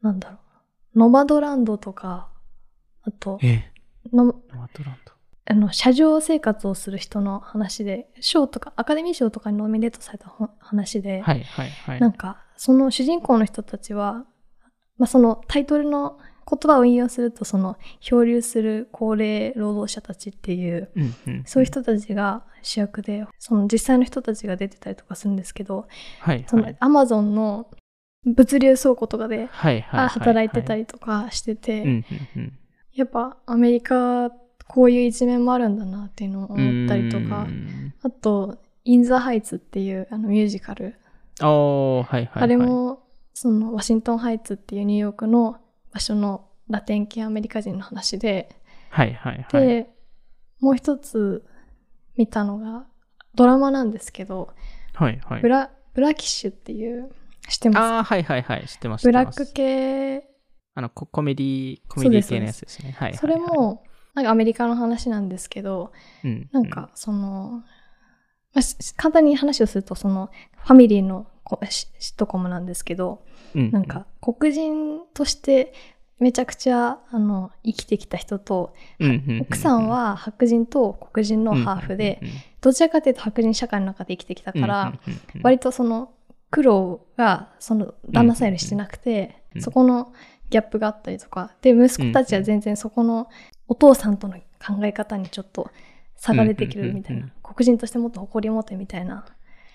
[0.00, 0.38] なんだろ
[0.94, 2.28] うノマドランドとか
[3.02, 3.40] あと
[4.12, 5.12] ノマドランド。
[5.46, 12.00] あの車上生活をする人の話で賞とかアカデミー賞とかにノミネートされたほ話で、はい、はい、はい。
[12.00, 14.24] なんかその主人公の人たちは、
[14.98, 21.42] まあ、そのタイトルの言葉を引用するとその漂流する高齢労働者たちっていううん、うん。
[21.46, 25.86] そういう人たちが主役でその実際の人たちが出てたりとかするんですけど
[26.20, 26.76] はい、そのはい。
[26.80, 27.68] アマゾンの
[28.24, 30.04] 物流倉庫とかではい、はい。
[30.04, 30.80] あ働いてたり。
[30.82, 32.04] りとかしてて、うん、うん、
[32.36, 32.58] うん。
[32.94, 34.30] やっぱアメリカ
[34.68, 40.96] こういう一面もあるんだなっていうのを思ったりとうかんあと「イン・ザ・ハイツ」っていうあのミュージカル
[41.40, 42.24] はい、はい。
[42.26, 43.00] はいあれ、も
[43.34, 45.56] そのワシントンハイツっていうニューヨークの
[45.92, 48.54] 場所のラテン系アメリカ人の話で、
[48.90, 49.66] はい、はい、はい。
[49.66, 49.90] で
[50.60, 51.44] もう一つ
[52.16, 52.86] 見たのが
[53.34, 54.50] ドラマなんですけど、
[54.94, 55.48] はい、はいブ。
[55.48, 57.10] ラブラキッシュっていう
[57.48, 58.66] 知ってますああ、はい、はい、はい。
[58.66, 59.04] 知ってます。
[59.04, 60.28] ブラック系
[60.74, 62.92] あのコ、コメディ、コメディ系のやつですね。
[62.92, 63.18] はい、はい。
[63.18, 65.92] それもなんかアメリカの話なんですけど
[66.24, 67.62] うん、なんかその、
[68.54, 70.30] まあし簡単に話をするとその
[70.64, 73.22] ファミリーのこシシットコムなんですけど、
[73.54, 75.72] うん、なんか黒人として
[76.18, 82.20] めちゃくちゃあの生きてきた人とうん、うんうん、奥さんは白人と黒人のハーフで、
[82.60, 86.12] どちらかというと白人社会の中で生きてきたうん、から、うん、うんうん割とその
[86.50, 90.12] 苦労がその旦那さんよりしてなくて、うんそこの
[90.48, 93.28] ギャップがあったりとかで息子たちは全然そこの
[93.68, 95.70] お父さんとの考え方にちょっと
[96.16, 99.26] 差が出てくるみたいな、うんうん黒人としてもっと誇りを持てみたいな、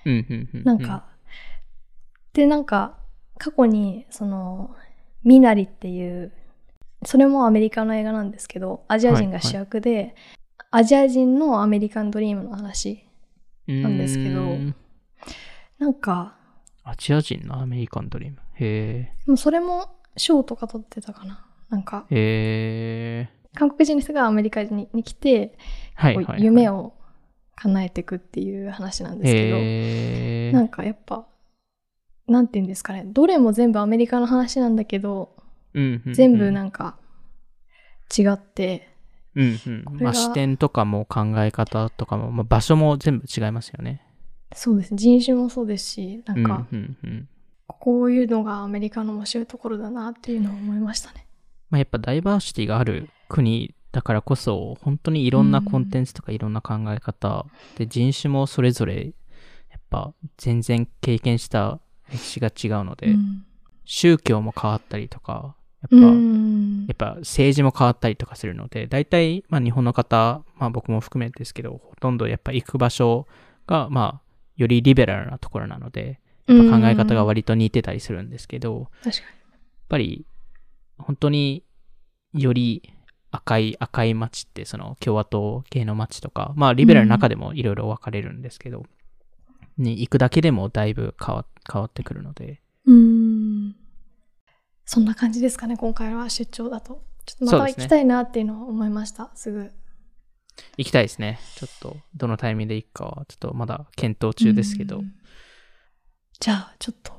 [0.04, 1.06] うんうんうん、なんか、
[2.38, 3.00] でなんか
[3.40, 4.76] 過去にその
[5.24, 6.32] ミナリっていう
[7.04, 10.16] それもアメリカの映画なんですけどアジア人が主役で、
[10.70, 13.04] アジア人のアメリカンドリームの話
[13.66, 14.76] なんですけどん
[15.80, 16.36] なんか
[16.84, 18.38] アジア人のアメリカンドリーム？
[18.60, 22.16] へでもそれも賞とか取ってたかななんかえ。
[22.16, 23.50] へえ。
[23.56, 25.58] 韓国人の人がアメリカにに来て、
[25.96, 26.44] はいはい、はい。
[26.44, 26.94] 夢を
[27.56, 30.58] 叶えていくっていう話なんですけど。
[30.58, 31.28] なんかやっぱ
[32.28, 33.04] なんて言うんですかね。
[33.06, 35.36] どれも全部アメリカの話なんだけど
[35.74, 36.14] うんうんうん。
[36.14, 36.98] 全部なんか
[38.18, 38.90] 違って、
[39.36, 39.86] うんうん。
[40.00, 44.02] まあ、視点とかも考え方とかも、まあ、場所も全部違いますよね。
[44.54, 44.92] そうです。
[44.92, 47.30] ね人種もそうですしなんかうんうんうん。
[47.68, 51.28] こういうのがアメリカの面白いところだなっていうのを思いましたね。
[51.70, 57.46] まあ、やっぱダイバーシティがある国だからこそ、本当にいろんなコンテンツとかいろんな考え方、
[57.78, 59.14] で人種もそれぞれ、
[59.72, 61.80] やっぱ全然経験した
[62.12, 63.44] 歴史が違うので、うん。
[63.86, 66.86] 宗教も変わったりとか、やっぱ、うん。
[66.88, 73.28] やっぱ政治も変わったりとかするので、大体、まあ日本の方、まあ僕も含めてですけど、ほとんどやっぱ行く場所
[73.66, 79.14] が、まあ、よりリベラルなところなので、やっぱ考え方が割と似てたりするんですけど、やっ
[79.90, 80.26] ぱり、
[80.98, 81.64] 本当に
[82.34, 82.94] より
[83.32, 88.86] 赤い、赤い街って、その共和党系の街とか、まあリベラルの中でもいろいろ分かれるんですけど、
[89.78, 93.76] に行くだけでもだいぶ変わ変わってくるので、にうん。
[94.86, 97.04] そんな感じですかね今回は出張だと。
[97.26, 99.72] ちょっとまた行きたいなっていうのは思いましたすぐ。
[100.78, 101.40] 行きたいですね。
[101.56, 105.00] ちょっと、どのタイミングで行くかは、ちょっとまだ検討中ですけど。
[105.00, 105.14] う、ん。
[106.40, 107.12] じゃあちょっと。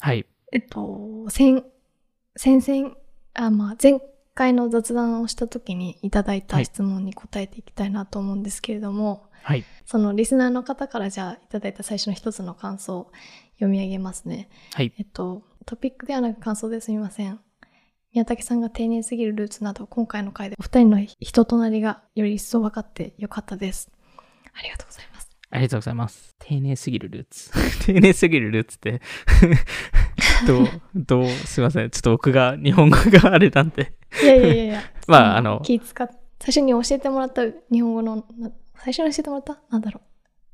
[0.00, 0.26] はい。
[0.52, 1.62] えっと先
[2.36, 2.94] 先々
[3.34, 4.00] あまあ前
[4.36, 9.64] 回の雑談をした時にいただいた質問に答えていきたいなと思うんですけれども、はい。
[9.86, 13.12] そのリスナーの方からじゃあいただいた最初の一つの感想を
[13.54, 14.48] 読み上げますね。
[14.74, 14.92] はい。
[14.98, 17.40] えっと、トピックではなく感想ですみません。
[18.12, 23.90] 宮武さんが丁寧すぎるルーツなど、今回の回でお二人の人となりがより一層分かってよかったです。
[24.52, 25.30] ありがとうございます。
[25.50, 26.34] ありがとうございます。
[26.38, 27.50] 丁寧すぎるルーツ。
[27.86, 29.00] 丁寧すぎるルーツって
[30.46, 31.90] どう、どう、すいません。
[31.90, 33.92] ちょっと僕が日本語があれなんで。
[34.22, 34.82] いやいやいやいや。
[35.06, 36.08] まああの気使っ
[36.40, 40.00] 最初に教えてもらった日本語の、な最初に教えてもらったなんだろ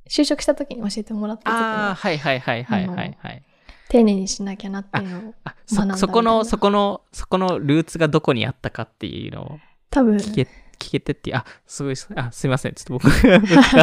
[0.07, 0.09] う。
[0.09, 3.43] 就職した時に教えてもらった時ああ、のはいはいはいはいはいはい。
[3.89, 5.35] 丁寧にしなきゃなっていうのを。
[5.45, 9.59] あ学んだそ、そこの、そこの、そこのルーツがどこにあったかっていうのを、
[9.91, 12.75] 多分、聞け、聞けてってあ、すごい、あ、すいません。
[12.75, 13.41] ちょっと僕が、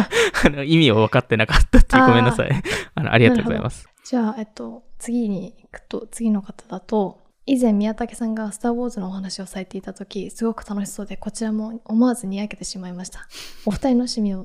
[0.46, 2.52] あの、意味を分かってなかったっていう、ごめんなさい。
[2.96, 3.88] あの、ありがとうございます。
[4.06, 13.28] じゃあ、えっと、次に行くと、次の方だと、以前宮武さんがスター・ウォーズのお話をされていた時すごく楽しそうでこちらも思わずにやけてしまいました
[13.66, 14.44] お二人の趣味を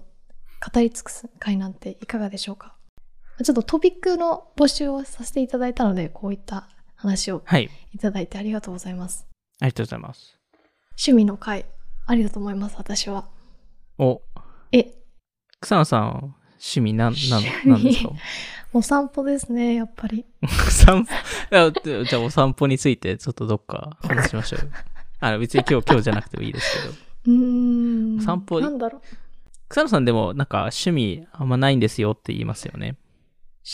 [0.72, 2.74] 語り尽くす回なんていかがでしょうか？
[3.44, 7.68] ちょっとトピックの募集をさせていただいたのでこういった話をはい。
[7.92, 9.26] いただいてありがとうございます
[9.60, 10.38] ありがとうございます。
[10.92, 11.66] 趣味の回
[12.06, 13.28] ありだと思います私は。
[13.98, 14.22] お、
[14.72, 14.92] え。
[15.60, 18.10] 草野さん、趣味なん、なん、なんですか？
[18.72, 20.26] お散歩ですねやっぱり。
[20.68, 21.12] 散歩。
[21.56, 21.70] あ
[22.06, 24.70] じゃあお散歩についてちょっとどっか話しましょうよ。
[25.20, 26.94] あの別に今日、今日じゃなくてもいいですけど。
[27.26, 28.20] うーん。
[28.20, 28.60] 散歩。
[28.60, 29.02] なんだろう。
[29.68, 32.96] 草野さんでもなんか趣味あんまないんですよって言いますよね。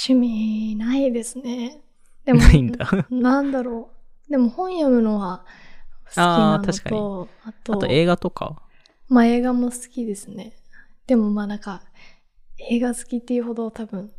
[0.07, 1.81] 趣味ないですね。
[2.25, 2.89] でもないんだ。
[3.11, 3.91] なんだろ
[4.29, 4.31] う。
[4.31, 5.45] でも本読むのは
[6.17, 8.63] あー確かにあと、あと映画とか？
[9.09, 10.57] まあ映画も好きですね。
[11.07, 11.83] でもまあなんか、
[12.59, 14.11] 映画好きっていうほど多分、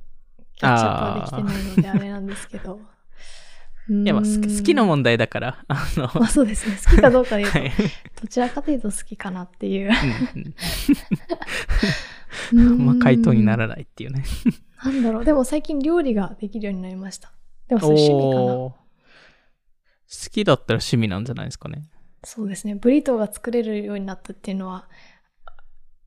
[0.56, 2.80] キャッチアップはできてないのであれなんですけど。
[3.90, 6.78] いや、まあ好き好きなも問題だから、あの、まあそうですね。
[6.86, 7.72] 好きかどうかで言うと、はい。
[8.22, 9.92] どちらかというと好きかなっていう。
[12.54, 14.24] うんまあ回答になららないっていうね。
[14.84, 15.26] なんだろう。
[15.26, 17.32] でも最近料理ができるようになりました。
[17.68, 18.81] でもそれ趣味かな。
[20.12, 21.84] 好きだったら趣味なんじゃないですかね。
[22.24, 22.76] そうですね。
[22.76, 24.88] ブリトーが作れるようになったっていうのは、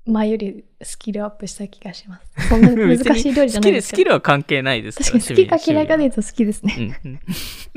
[0.07, 2.29] 前よりスキルアップした気がします。
[2.49, 3.97] そんな難しい料理じゃないですけど。
[3.97, 5.11] スキル、スキルは関係ないですから。
[5.12, 6.75] 確かに好きか嫌いかで言趣うと好きですね。
[6.77, 7.21] 味はうんうん。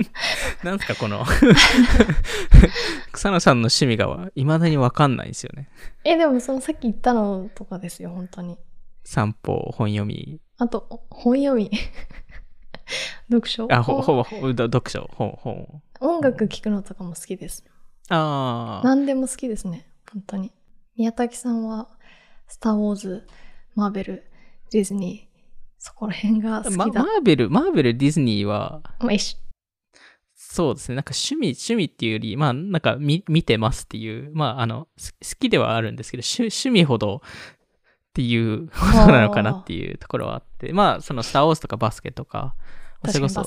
[0.64, 1.26] なんすか、この、
[3.14, 5.70] 草野さんの趣味が未だにわかんないんですよね。
[6.04, 8.58] え、でもそのさっき言ったのとかですよ、本当に。
[9.06, 11.72] 散歩、本読み、あと、本読み。
[13.30, 13.68] 読書？
[13.72, 14.24] あ、ほ、本？
[14.24, 15.82] ほ読書、本、本。
[16.00, 17.66] 音楽聴くのとかも好きです。
[18.10, 18.88] ああ。
[18.88, 20.52] 何でも好きですね、本当に。
[20.96, 21.90] 宮崎さんは、
[22.48, 23.28] スター・ウォーズ、
[23.76, 24.32] マーベル、
[24.72, 25.38] ディズニー、
[25.78, 27.04] そこら辺が好まきだ。
[27.04, 29.18] マーベル、マーベル、ディズニーは、まあ、
[30.36, 30.96] そうですね。
[30.96, 37.22] なんか趣味、趣味っていうより、まあなんか見見てますっていう、まああの、す好きではあるんですけど、趣趣味ほどっ
[38.14, 42.56] ていうことなのかなっていうところはあって、まあそのスター・ウォーズとかバスケとか、
[43.12, 43.44] それこそ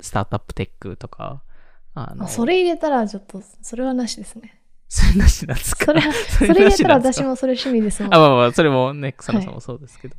[0.00, 1.42] スタートアップテックとか、
[1.94, 4.60] あの、あそれ入れたらちょっと、それはなしですね。
[4.88, 5.84] それなしなんですか？
[5.86, 8.14] それは、 そそれ入れたら私もそれ趣味ですもん。
[8.14, 10.16] あ、まあまあ、それもね、草野さんもそうですけど。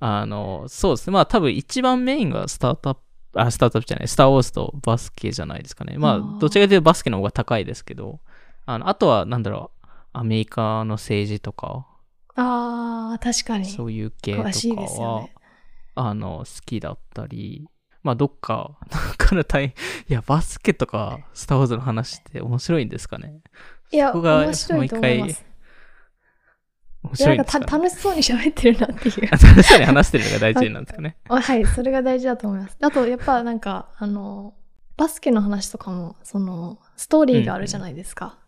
[0.00, 1.14] あの、そうですね。
[1.14, 2.96] まあ多分一番メインがスタートアッ
[3.32, 5.96] プ、あ、スタートアップじゃない、スター・ウォーズとバスケじゃないですかね。
[5.96, 8.20] まあ、どちらかというとバスケの方が高いですけど、
[8.66, 11.86] あの、あとは、なんだろう、アメリカの政治とか、
[12.34, 13.64] ああ、確かに。
[13.66, 15.32] そういう系とかは、よね。
[15.94, 17.66] あの、好きだったり、
[18.02, 19.74] まあ、どっか、なんかのタイ、
[20.08, 23.40] いや、バスケとか、スター・ウォーズの話って面白いんですかね？
[23.92, 25.44] いや、そこが面白いと思います。
[27.04, 29.30] 面いや、なんか楽しそうに喋ってるなっていう。
[29.30, 31.16] 楽しそうに話してるのが大事なんですかね。
[31.28, 32.76] あ はい、それが大事だと思います。
[32.80, 34.54] あと、やっぱなんか、あの、
[34.96, 38.38] バスケの話とかも、その、ストーリーがあるじゃないですか。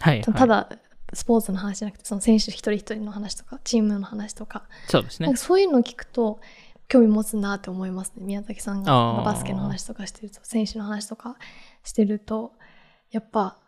[0.00, 0.22] はい、はい。
[0.22, 0.68] ただ、
[1.12, 5.40] スポーツの話じゃなくて、その選手一人一人の話とか、チームの話とか、そうですねなんか。
[5.40, 6.40] そういうのを聞くと、
[6.88, 8.24] 興味持つなって思いますね。
[8.24, 8.92] 宮崎さんが
[9.24, 11.36] バスケの話とかしてると、選手の話とか
[11.82, 12.52] してると、
[13.10, 13.58] やっぱ、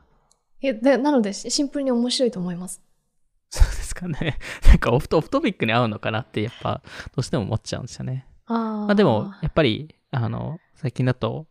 [0.61, 2.83] いやでなので、シンプルに面白いと思います。
[3.50, 4.38] そうですかね。
[4.66, 8.26] なんかオフトオフトピックに合うのかなって、やっぱ、どうしても思っちゃうんですよね。
[8.46, 11.46] あーまあでも、やっぱり、あの、最近だと、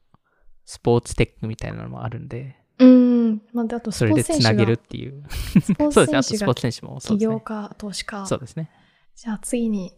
[0.65, 3.41] スポーツテックみたいなのもあるんで、うーん。
[3.53, 5.23] まあ、であとスそれでつなげるがっ、ていう。
[5.61, 6.17] スポ そうですね。
[6.17, 7.35] あとスポーツ選手もそう起ですね。
[7.35, 8.25] 業家、投資家。
[8.25, 8.69] そうですね。
[9.15, 9.93] じゃあ次に、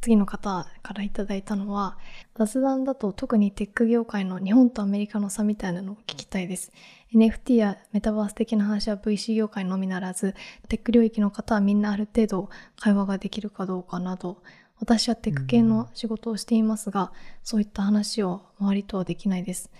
[0.00, 1.98] 次の方からいただいたのは、
[2.34, 6.72] 雑談だと特にテック業界の日本とアメリカの差みたいなのを聞きたいです。
[7.12, 10.34] NFT やメタバース的な話は VC 業界のみならず、
[10.68, 14.42] テック領域の方はみんなある程度会話ができるかどうかなど、
[14.78, 19.70] 私はテック系の仕事をしていますが、そういった話を周りとはできないです。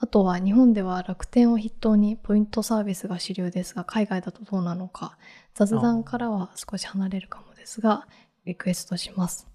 [0.00, 5.16] あとは日本では楽天を筆頭にポイントサービスが主流ですが、海外だとどうなのか、
[5.54, 8.08] 雑談からは少し離れるかもですが、
[8.44, 9.46] リクエストします。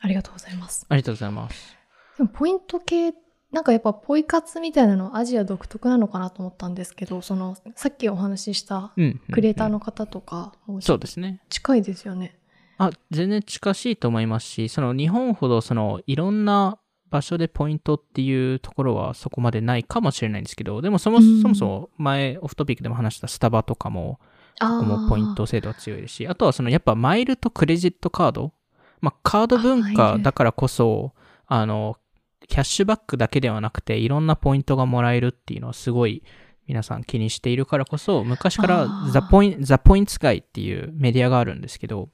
[0.00, 0.86] ありがとうございます。
[0.88, 1.76] ありがとうございます。
[2.18, 3.14] でもポイント系、
[3.52, 9.20] なんかやっぱポイ活みたいなのはアジア独特なのかなと思ったんですけど、そのさっきお話ししたうん。
[9.30, 9.74] クリエイターの。
[9.74, 11.40] の方とかもそうですね。
[11.48, 12.38] 近いですよね。
[12.78, 16.78] あ、全然近しいと思いますし、その日本ほどそのいろんな
[17.10, 24.26] 場所でポイントっていうところはそこまでないかもしれないんですけど、でもそもうんそもそも前オフトピックでも話したスタバとかも、あ
[24.62, 28.52] ここもポイント制度は強いですし、あとはそのやっぱマイルとクレジットカード、
[29.00, 31.12] まあカード文化だからこそ、
[31.46, 31.96] あの、
[32.48, 36.22] キャッシュバックだけではなくていろんなポイントがもらえるっていうのはすごい
[36.66, 39.12] 皆さん気にしているからこそ、昔からあー。
[39.12, 42.08] The Point, The Points Guy っていうメディアがあるんですけど。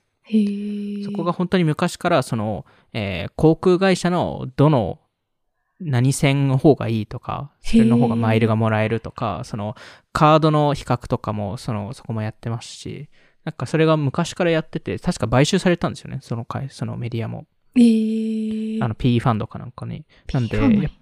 [1.05, 5.01] そこが本当に昔からその、えー航空会社のどの
[5.81, 9.77] 何線の方がいいとか、それの方がマイルがもらえるとか、その
[10.13, 13.09] カードの比較とかも、その、そこもやってますし、
[13.45, 17.47] なんかそれが昔からやってて、確か買収されたんですよね、その会、そのメディアも。
[17.77, 20.05] えー、あの PE ファンドかなんかに。
[20.33, 20.93] なんで、やっ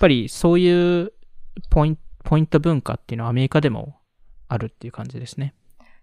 [0.00, 1.12] ぱりそういう
[1.70, 3.96] ポイント、ポイント文化っていうのはアメリカでも
[4.48, 5.54] あるっていう感じですね。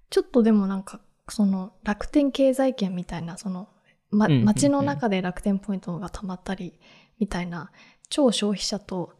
[0.09, 3.69] ちょっとでもなんか、その楽天経済圏みたいな、その、
[4.11, 6.79] ま、うんうんうん街の中で楽天ポイントがたまったり、
[7.19, 7.71] みたいな、
[8.09, 9.13] 超消費者と、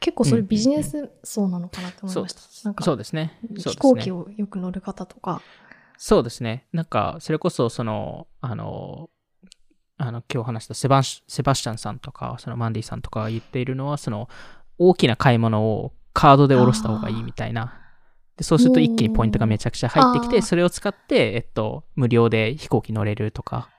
[0.00, 2.40] 結構それビジネス層なのかなって思いました。
[2.64, 3.38] なんか、そうですね。
[3.42, 5.40] そうですね飛行機をよく乗る方とか。
[5.96, 6.66] そうですね。
[6.72, 9.08] なんか、それこそ、その、あの、
[9.98, 14.28] あの、今日話したセバンセバスチャンさんとか、そのマンディさんとかが言っているのは、その、
[14.78, 17.80] 大きな買い物をカードで下ろした方がいいみたいな。
[18.36, 23.70] で、そうすると一気にポイントがめちゃくちゃ入ってきて、それを使って、えっと、無料で飛行機乗れるとか、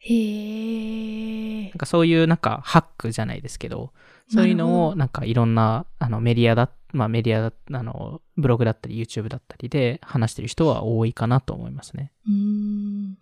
[0.00, 1.72] へえなん。
[1.72, 3.92] かそういうなんかハックじゃないですけど、
[4.32, 12.12] そういうのをなんかいろんなあのメディアだ、まあメディアだ、あの、ブログだったり YouTube だったりで話してる人は多いかなと思いますね。
[12.26, 13.10] うーん。
[13.10, 13.16] な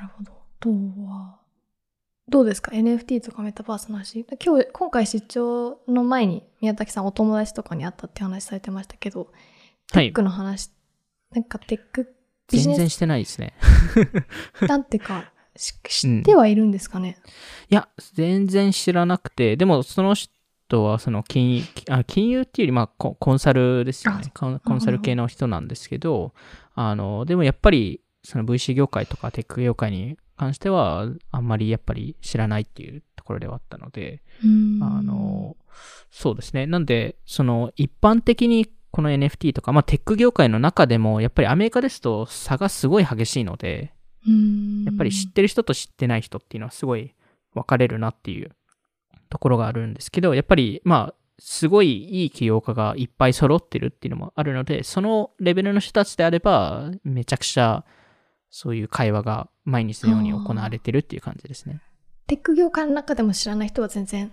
[0.00, 0.32] るほど。
[0.32, 1.40] あとは、
[2.28, 4.24] どうですか ?NFT とかメタバースの話？
[4.42, 9.20] 今日、今回出張の前に宮崎さんお友達とかに会ったって話されてましたけど、
[9.92, 10.70] はいテックの話、
[11.32, 12.14] なんかテック
[12.50, 12.76] ビジネス？
[12.78, 13.52] 全然してないですね。
[14.62, 15.24] なんてか、し
[15.56, 17.18] 知ってはいるんですかね、
[17.70, 24.22] いや、全然知らなくて、でもその人はその金融、あ金融っていうよりまあココンサルですよね。
[24.34, 24.60] あ。
[24.64, 26.34] コンサル系の人なんですけど、
[26.74, 34.22] あの、でもやっぱりその VC 業界とかテック業界に関してはあんまりやっぱり知らないっていうところではあったので、
[34.82, 35.56] あの、
[36.10, 36.66] そうですね。
[36.66, 43.92] なんで、その一般的にこの NFT とか、まあテック業界の中でもやっぱりアメリカですと差がすごい激しいので、
[44.86, 47.14] やっぱり知ってる人と知ってない人っていうのはすごい
[47.54, 48.50] 分かれるなっていう
[49.28, 57.84] ところがあるんですけど、やっぱりまあ、すごいいい起業家がいっぱい揃ってるっていうのもあるので、そのレベルの人たちであれば、めちゃくちゃ
[58.50, 61.80] そういう会話が毎日のように行われてるっていう感じですね。
[62.26, 64.32] テック業界の中でも知らない人は全然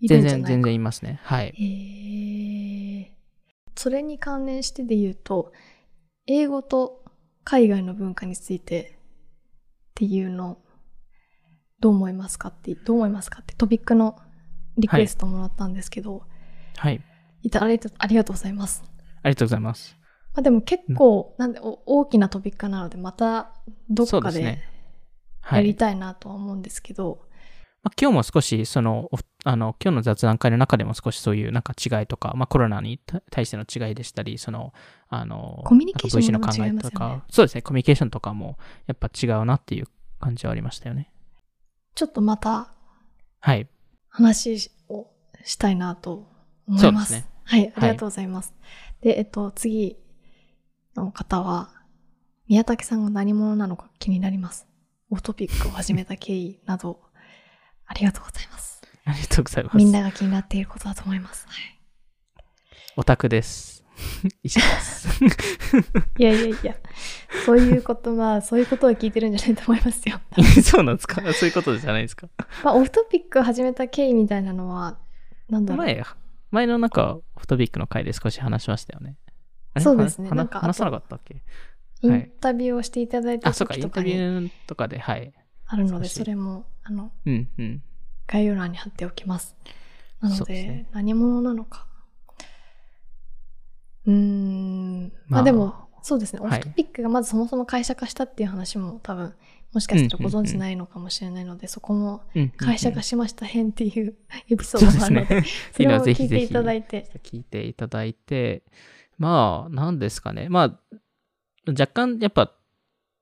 [0.00, 1.20] いる全然、んじゃないか全然いますね。
[1.24, 1.46] はい。
[1.48, 3.12] へえ
[3.74, 5.52] それに関連してで言うと、
[6.26, 7.04] 英語と
[7.44, 8.95] 海外の文化について
[9.96, 10.58] っていうの、
[11.80, 14.18] どう思いますかって、どう思いますかってトピックの
[14.76, 16.22] リクエストもらったんですけど、
[16.76, 17.00] はい。
[17.42, 18.84] い、ただいてありがとうございます。
[19.22, 19.96] ありがとうございます。
[20.34, 23.54] まあでも結構、なんでお大きなトピックなので、また
[23.88, 24.58] どっかで。
[25.50, 27.22] やりたいなとは思うんですけど、
[27.86, 34.72] まあ、今日も少し、その、おあの、今日の雑談会の中でも少しそういうなんか違いとか、まあコロナにた対しての違いでしたり、その、
[35.08, 39.86] あの、コミュニケーションの考えとも違いますよねか、そうですね、コミュニケーションとかもやっぱ違うなっていう
[40.18, 41.12] 感じはありましたよね。
[41.94, 42.72] ちょっとまた
[43.38, 43.68] はい。
[44.08, 45.06] 話を
[45.44, 46.26] したいなと
[46.66, 47.12] 思います。
[47.12, 48.52] そうですねはい、ありがとうございます。
[49.00, 49.96] で、えっと、次
[50.96, 51.70] の方は、
[52.48, 54.66] 宮武さんが何者なのか気になります。
[55.08, 57.05] オフトピックを始めた経緯など、
[57.86, 58.82] ありがとうございます。
[59.04, 59.76] ありがとうございます。
[59.76, 61.46] みんなが気になっていることだと思います。
[61.48, 61.56] はい
[62.98, 63.84] オタクです。
[64.42, 65.08] です。
[66.18, 66.74] いやいやいや、
[67.44, 70.18] そういうことは、そういうことを聞いてるんじゃないと思いますよ。
[70.64, 71.20] そうなんですか？
[71.34, 72.28] そういうことじゃないですか？
[72.64, 74.98] まあ、オフトピックを始めた経緯みたいなのは、
[75.50, 75.86] なんだろう。
[75.86, 76.02] 前、
[76.50, 79.16] 前のなんか、オフトピックの回で少し話しましたよね。
[79.78, 81.42] そうですね話なんか話さなかったっけ？
[82.00, 85.34] インタビューをしていただいたあ、そうか、インタビューとかで、はい。
[85.66, 87.82] あるので、それも、あの、うん、うん。
[88.26, 89.56] 概要欄に貼っておきます。
[90.20, 91.86] なので、ですね何者なのか。
[94.06, 99.34] うーん、ままああでも、そうですね、オはいフトピックがまずそもそも会社化したっていう話も多分、
[99.72, 104.14] もしかしたらご存知ないのかもしれないので、そこもうんうんうん会社化しました編っていう
[104.48, 107.10] エピソードがあるので、それもぜひぜひ聞いていただいて。
[107.24, 108.62] 聞いていただいて、
[109.18, 110.48] まあ、何ですかね。
[110.48, 110.96] まあ、
[111.68, 112.52] 若干、やっぱ、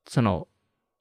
[0.07, 0.49] その、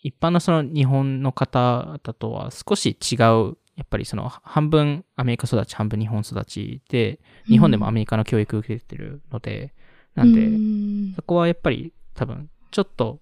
[0.04, 9.74] 一般のその日本の方々とは少し違う、やっぱりその半分アメリカ育ち、半分日本育ちで、日本でもアメリカの教育を受けてるので、
[10.14, 13.22] なんで、うーんそこはやっぱり多分、ちょっと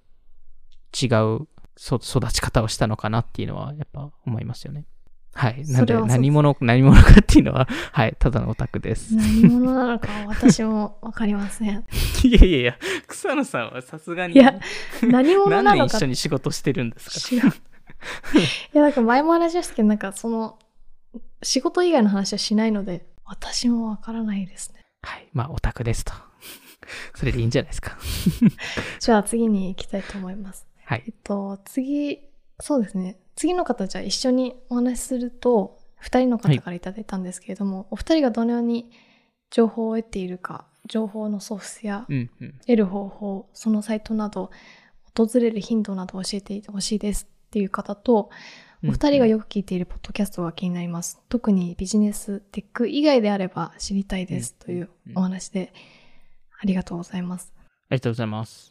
[1.00, 1.06] 違
[1.38, 4.86] うそ育ち方をしたのかなっていうのは、やっぱ思いますよね。
[5.34, 5.64] はい。
[5.68, 9.16] なんで、何者、何者かっていうのは、 はい、ただのオタクです。
[9.16, 11.86] 何者なのかは私もわかりません。
[12.24, 12.78] いやいやいや、
[13.08, 14.60] 草野さんはさすがに、いや
[15.04, 17.48] 何者なのか何年一緒に仕事してるんですか？
[17.48, 20.58] いや、なんか前も話しましたけど、なんかその、
[21.44, 24.82] 仕事以外の話はしないので、私もわからないですね。
[25.04, 25.28] はい。
[25.34, 26.12] まあ、オタクですと。
[27.16, 27.98] それでいいんじゃないですか。
[29.00, 30.68] じゃあ次に行きたいと思います。
[30.86, 31.10] はいえ。
[31.12, 32.20] っと、次、
[32.62, 33.18] そうですね。
[33.36, 38.92] 次の方じゃあ一緒にお話しすると、二人の方からいただいたんですけれども、お二人がどのように
[39.50, 42.54] 情報を得ているか、情報のソースやうんうん。
[42.62, 44.52] 得る方法、そのサイトなど、
[45.16, 48.30] 訪れる頻度など教えてほしいですっていう方と、
[48.84, 51.22] お二人がよく聞いているポッドキャストが気になります。
[51.30, 55.74] 特にビジネス、テック以外であれば知りたいですというお話で、
[56.60, 57.54] ありがとうございます。
[57.90, 58.71] ありがとうございます。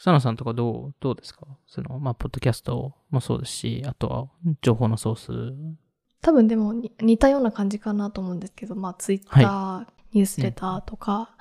[0.00, 1.46] 草野さんとかどう、どうですか？
[1.66, 4.28] その、まあ、ポッドキャストもそうですし、あとは、
[4.62, 5.76] 情報のソース。
[6.22, 11.36] 多分でもに似たような感じかなと思うんですけど、まあ、ツイッター、ニュースレターとか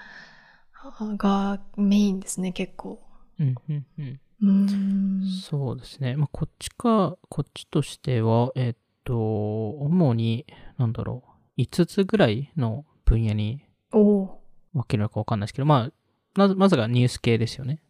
[1.18, 3.02] がメインですね、結構。
[3.40, 4.20] うん、うん、うん。
[4.42, 5.22] うーん。
[5.42, 6.18] そうですね。
[6.18, 10.46] まあ、こっちか、こっちとしては、えっと、主に、
[10.78, 11.24] なんだろ
[11.58, 14.38] う、5つぐらいの分野に分
[14.86, 15.92] けるのかわかんないですけど、まあ、
[16.36, 17.82] まず、まずがニュース系ですよね。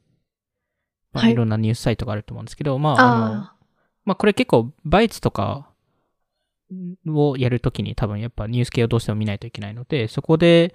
[1.13, 1.33] まあ、はい。
[1.33, 3.55] いろんなニュースサイトがあると思うんですけど、まあ、あの、あ
[4.05, 5.69] まあこれ結構バイツとか
[7.07, 10.73] をやるときに多分やっぱニュース系をどうしても見ないといけないので、そこで、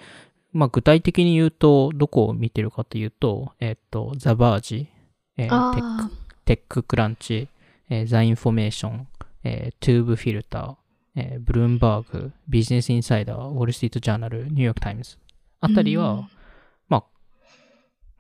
[0.53, 4.89] まあ具体的に言うと、どこを見てるかというと、えっと、ザ・バージ、
[5.37, 5.73] えあ。
[5.73, 5.75] ー。
[5.75, 6.15] テッあク、
[6.45, 7.49] TechCrunch、
[7.91, 9.07] えーザ・インフォメーション、
[9.45, 10.77] えー Tubefilter、
[11.17, 15.17] えーブルームバーグ、ビジネスインサイダー、ウォール・ストリート・ジャーナル、ニューヨーク・タイムズ
[15.61, 16.29] あたりは、まあ、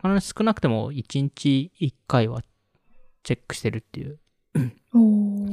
[0.05, 2.43] 必ず少なくても1日1回は
[3.23, 4.19] チェックしてるっていう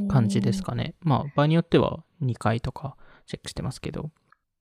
[0.10, 0.93] 感じですかね。
[1.02, 2.95] まあ、場合によっては2回とか
[3.28, 4.12] チェックしてますけど。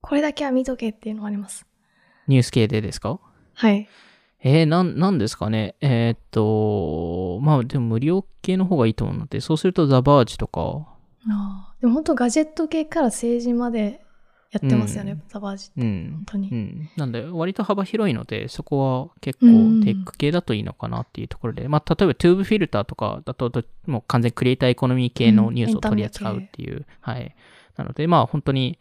[0.02, 1.66] これだけは見とけっていうのがあります。
[2.28, 3.18] ニュース系でですか？
[3.54, 3.88] はい。
[4.42, 5.74] えー、なん、なんですかね。
[5.82, 10.86] えーっと、まあ、でも無料系の方がいいと思うので、そうするとザ・バージとか、
[11.28, 14.00] あーでも本当ガジェット系から政治まで
[14.50, 15.80] やってますよね、うんザバージって。
[15.80, 16.24] うん本。
[16.26, 16.48] 当に。
[16.50, 16.90] うん。
[16.96, 27.34] なんで、割と幅広いので、そこは結構うんテック系だといいのかなっていうところで、まあ、例えば、 Tubefilter とかだと、どもう完全クリエイターエコノミー系のニュースを取り扱うっていう、はい。
[27.76, 28.78] なので、まあ、本当に、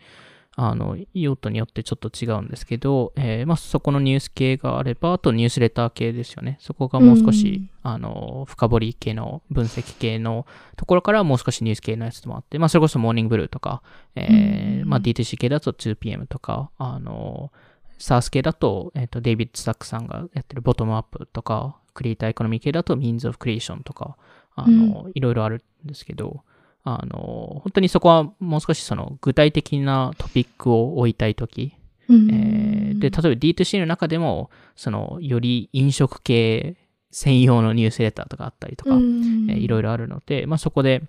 [0.56, 6.58] あの、用途によってちょっと違うんですけど、えーまあ、そこのニュース系があれば、あとニュースレター系ですよね。
[6.60, 10.46] そこがもう少し、あの、深掘り系の分析系の
[10.76, 13.82] ところからもう少しニュース系のやつもあって、まあ、それこそモーニングブルーとか、
[14.16, 17.52] えーうんまあ、DTC 系だと 2PM とか、あの、
[18.00, 24.18] サース系だと、えっ、と、デイビッド・スタックさんがやってるボトムアップとか、クリエイターエコノミー系だと Means of Creation とか、
[24.56, 26.44] あの、いろいろあるんですけど、
[26.84, 31.76] あの、本当にそこはもう少しその具体的なトピックを置いたいとき、
[32.08, 36.76] うんえーで、例えば D2C の中でも、その、より飲食系
[37.12, 41.04] 専用のニュースレターとかあったりとか、うんえーいろいろあるので、まあ、そこで、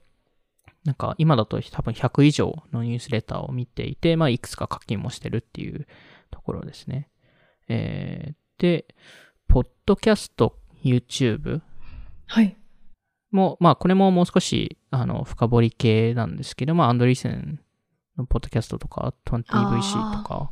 [0.84, 5.86] なんか今だと多分100以上のニュースレターを見ていて、まあ、いくつか課金もしてるっていう
[6.30, 7.08] ところですね。
[7.68, 8.86] えーで、
[9.48, 11.62] ポッドキャスト、YouTube
[12.26, 12.56] はい。
[13.30, 17.60] も、まあ、これももう少し、あの、深掘り系なんですけど、まあ、アンドリーセン
[18.16, 20.50] のポッドキャストとか、20VC とか、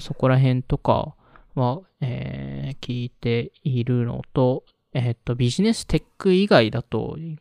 [0.00, 1.14] そこら辺とか
[1.54, 7.38] は、えー聞いているのと、えっ、と、ビジネステック以外だと、意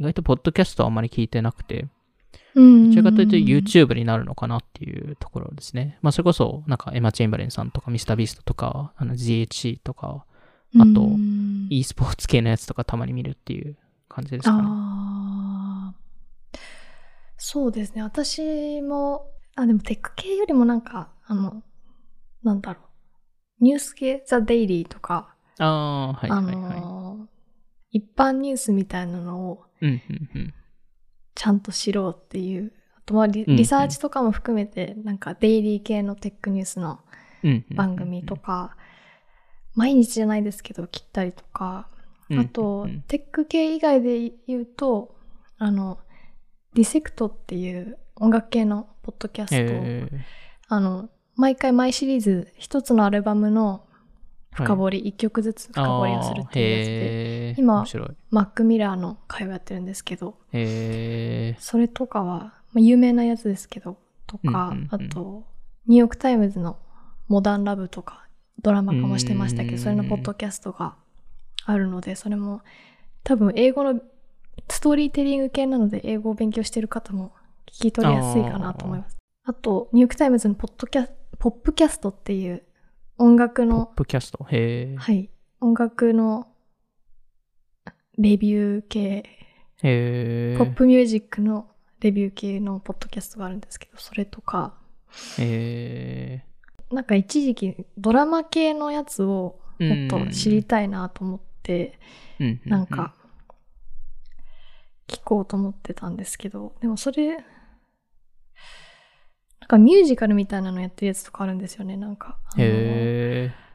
[0.00, 1.88] 外とポッドキャストはあまり聞いてなくて、
[2.54, 5.98] どどちらかというと YouTube になるのかなっていうところですね。
[6.00, 10.24] まあ、それこそ、なんかエマ・チェンバレンさんとか、ミスタービーストとか、あの GHC とか、
[10.78, 11.08] あと
[11.70, 13.76] e スポーツ系のやつとかたまに見るっていう
[14.08, 14.62] 感じですかね。
[14.64, 16.58] あー
[17.38, 18.02] そうですね。
[18.02, 21.62] 私も、あ、でもテック系よりもなんか、あの、
[22.42, 22.80] なんだろ
[23.60, 23.64] う。
[23.64, 27.26] ニュース系、ザ・デイリーとか、あはいあはいは
[27.92, 27.98] い。
[27.98, 30.54] 一般ニュースみたいなのをうんうんうん。
[31.34, 32.72] ちゃんと知ろうっていう。
[32.96, 37.00] あとはリうんうんリサーチとかも含めて、なんかデイリー系のテックニュースの
[37.42, 38.76] うんうんうん番組とか、
[39.74, 41.95] 毎日じゃないですけど、切ったりとか、うん
[42.30, 45.14] あと、うんテック系以外で言うと、
[45.58, 45.98] あの、
[46.74, 49.56] Dissect っていう音楽系のポッドキャスト。
[49.56, 50.08] を、え
[50.68, 53.96] あの、毎回毎シリーズ一つのアルバムのー
[54.56, 57.84] 深掘り、一、曲ずつ深掘りをするっていうやつで、今。
[58.30, 60.38] マック・ミラーの回をやってるんですけど、
[61.58, 65.08] それとかは、まあ、有名なやつですけど、とか、うんうんうん。
[65.08, 65.44] あと、
[65.86, 66.78] ニューヨークタイムズの
[67.28, 68.26] Modern Love とか、
[68.62, 69.78] ドラマ化もしてましたけど、うん。
[69.78, 70.96] それのポッドキャストが
[71.66, 72.62] あるので、それも
[73.24, 74.00] 多分英語の
[74.70, 77.32] ストーリーテリング系なので、英語を勉強してる方も
[77.66, 79.16] 聞き取りやすいかなと思います。
[79.44, 81.08] あと、ニューヨークタイムズのポッドキャ
[81.38, 82.62] Popcast っていう
[83.18, 84.46] 音楽ポッの、プキャスト？
[84.50, 84.96] へー。
[84.96, 85.28] はい、
[85.60, 86.48] 音楽の
[88.16, 89.24] レビュー系。
[89.82, 90.58] へー。
[90.58, 91.68] ポップミュージックの
[92.00, 94.74] レビュー系のポッドキャストがあるんですけど、それとか、
[95.38, 96.94] へー。
[96.94, 101.40] なんか一時期ドラマ系のやつをもっと知りたいなと思っ
[102.64, 103.14] なんか、
[105.06, 107.36] 聞こうと思ってたんですけど、でもそれ、
[109.60, 112.38] なんかミュージカルみたいなのやってるやつとかあるんですよね、なんか。
[112.56, 113.66] へえ。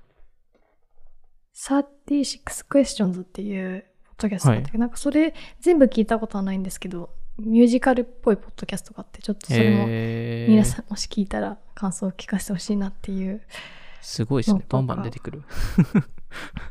[1.55, 9.87] 36 Questions っていうポッドキャストがあって、なんかそれ全部聞いたことはないんですけど、ミュージカルっぽいポッドキャストがあって、ちょっとそれも。
[9.87, 13.41] 皆さんもし聞いたら感想を聞かせてほしいなっていう。
[14.01, 15.43] すごいですねバンバン出てくる。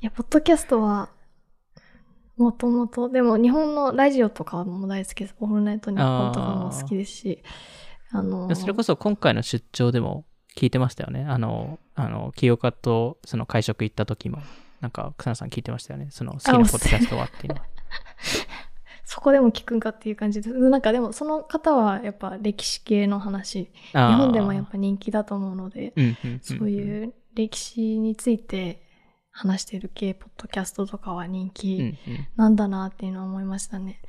[0.01, 1.11] いや、ポッドキャストは、
[2.37, 5.35] もともと、でも日本のラジオとかも大好きです。
[5.41, 7.43] オールナイトニッポンとかも好きですし、
[8.13, 10.25] あのでそれこそ今回の出張でも
[10.57, 11.25] 聞いてましたよね。
[11.29, 14.39] あの、あの、清岡とその会食行った時も、
[14.81, 16.09] なんか草野さん聞いてましたよね。
[16.11, 17.67] その好きなポッドキャストはっていうのは。
[19.05, 25.93] そこでも聞くんかっていう感じで、なんかでもその方はやっぱ歴史系の話、日本でもやっぱ人気だと思うので、
[26.41, 28.83] そういう歴史について
[29.41, 31.99] 話してる系ポッドキャストとかは人うんう気ん。
[32.37, 34.01] なんだなっていうのは思いましたね。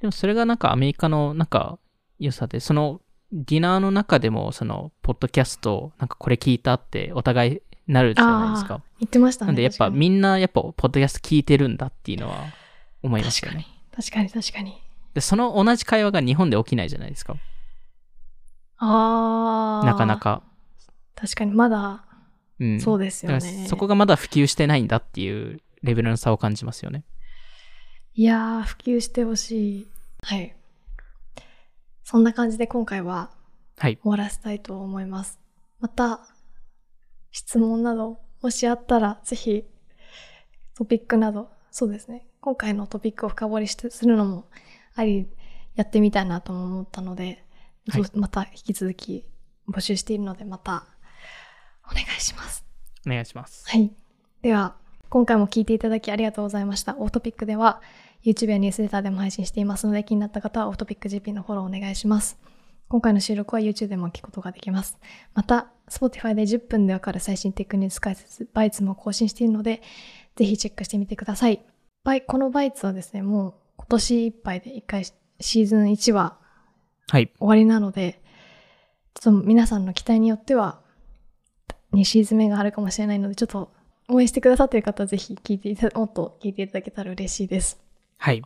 [0.00, 1.78] でもそれがなんかアメリカのなんか
[2.18, 3.00] 良さで、その
[3.32, 9.48] ディナーの中でもそのポッドキャストなんかこれ聞いたってお互いなるじゃないですか言ってましたね。
[9.48, 12.46] なんでやっぱみんなやっぱポッドキャスト聞いてるんだっていうのは
[13.02, 13.66] 思いましたよね。
[13.94, 14.80] 確かに、確かに。
[15.14, 17.36] で、その同じ会話が日本で起きないじゃないですか。
[18.78, 19.86] ああ。
[19.86, 20.16] なかな。
[20.16, 20.42] か。
[21.14, 22.04] 確かに、まだ、
[22.62, 22.80] うん。
[22.80, 23.66] そうですよね。
[23.68, 27.04] そこがまだ普及してないんだっていうレベルの差を感じますよね。
[28.14, 29.88] いやー、普及してほしい。
[30.22, 30.54] はい。
[32.04, 33.30] そんな感じで今回は
[33.78, 33.98] はい。
[34.02, 35.40] 終わらせたいと思います。
[35.80, 36.20] また、
[37.32, 39.64] 質問など、もしあったら、ぜひ、
[40.76, 42.26] トピックなど、そうですね。
[42.40, 44.44] 今回のトピックを深掘りしてするのも、
[44.94, 45.28] あり、
[45.74, 47.44] やってみたいなとも思ったので、
[47.88, 49.24] はいまた引き続き
[49.68, 50.86] 募集しているので、また、
[51.90, 52.64] お願いします。
[53.06, 53.68] お願いします。
[53.68, 53.90] はい。
[54.42, 54.76] では、
[55.08, 56.96] 今回も聞いていただきありがとうございました。
[56.98, 57.80] オートピックでは、
[58.24, 62.38] YouTube やニュースレターでも配信していますので、気になった方はオートピック GP のフォローお願いします。
[62.88, 64.98] 今回の収録は YouTube でも聞くことができます。
[65.34, 69.82] また、Spotify で10分でわかる最新テックニュース解説、バイツも更新しているので、
[70.36, 71.64] ぜひチェックしてみてください。
[72.04, 76.38] バイ、このバイツはですね、もう今年いっぱいで1回シーズン1は
[77.08, 77.30] はい。
[77.38, 78.22] 終わりなので、
[79.14, 80.80] ちょっと皆さんの期待によっては、
[81.92, 83.70] 2シーズン目があるかもしれないので、ちょっと
[84.08, 87.80] 応援してくださっている方はぜひ聞いていた、もっと聞いていただけたら嬉しいです。
[88.18, 88.42] はい。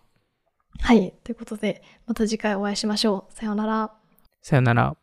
[0.81, 1.15] はい。
[1.25, 3.33] ということで、また次回お会いしましょう。
[3.33, 3.93] さようなら。
[4.43, 4.97] さよなら。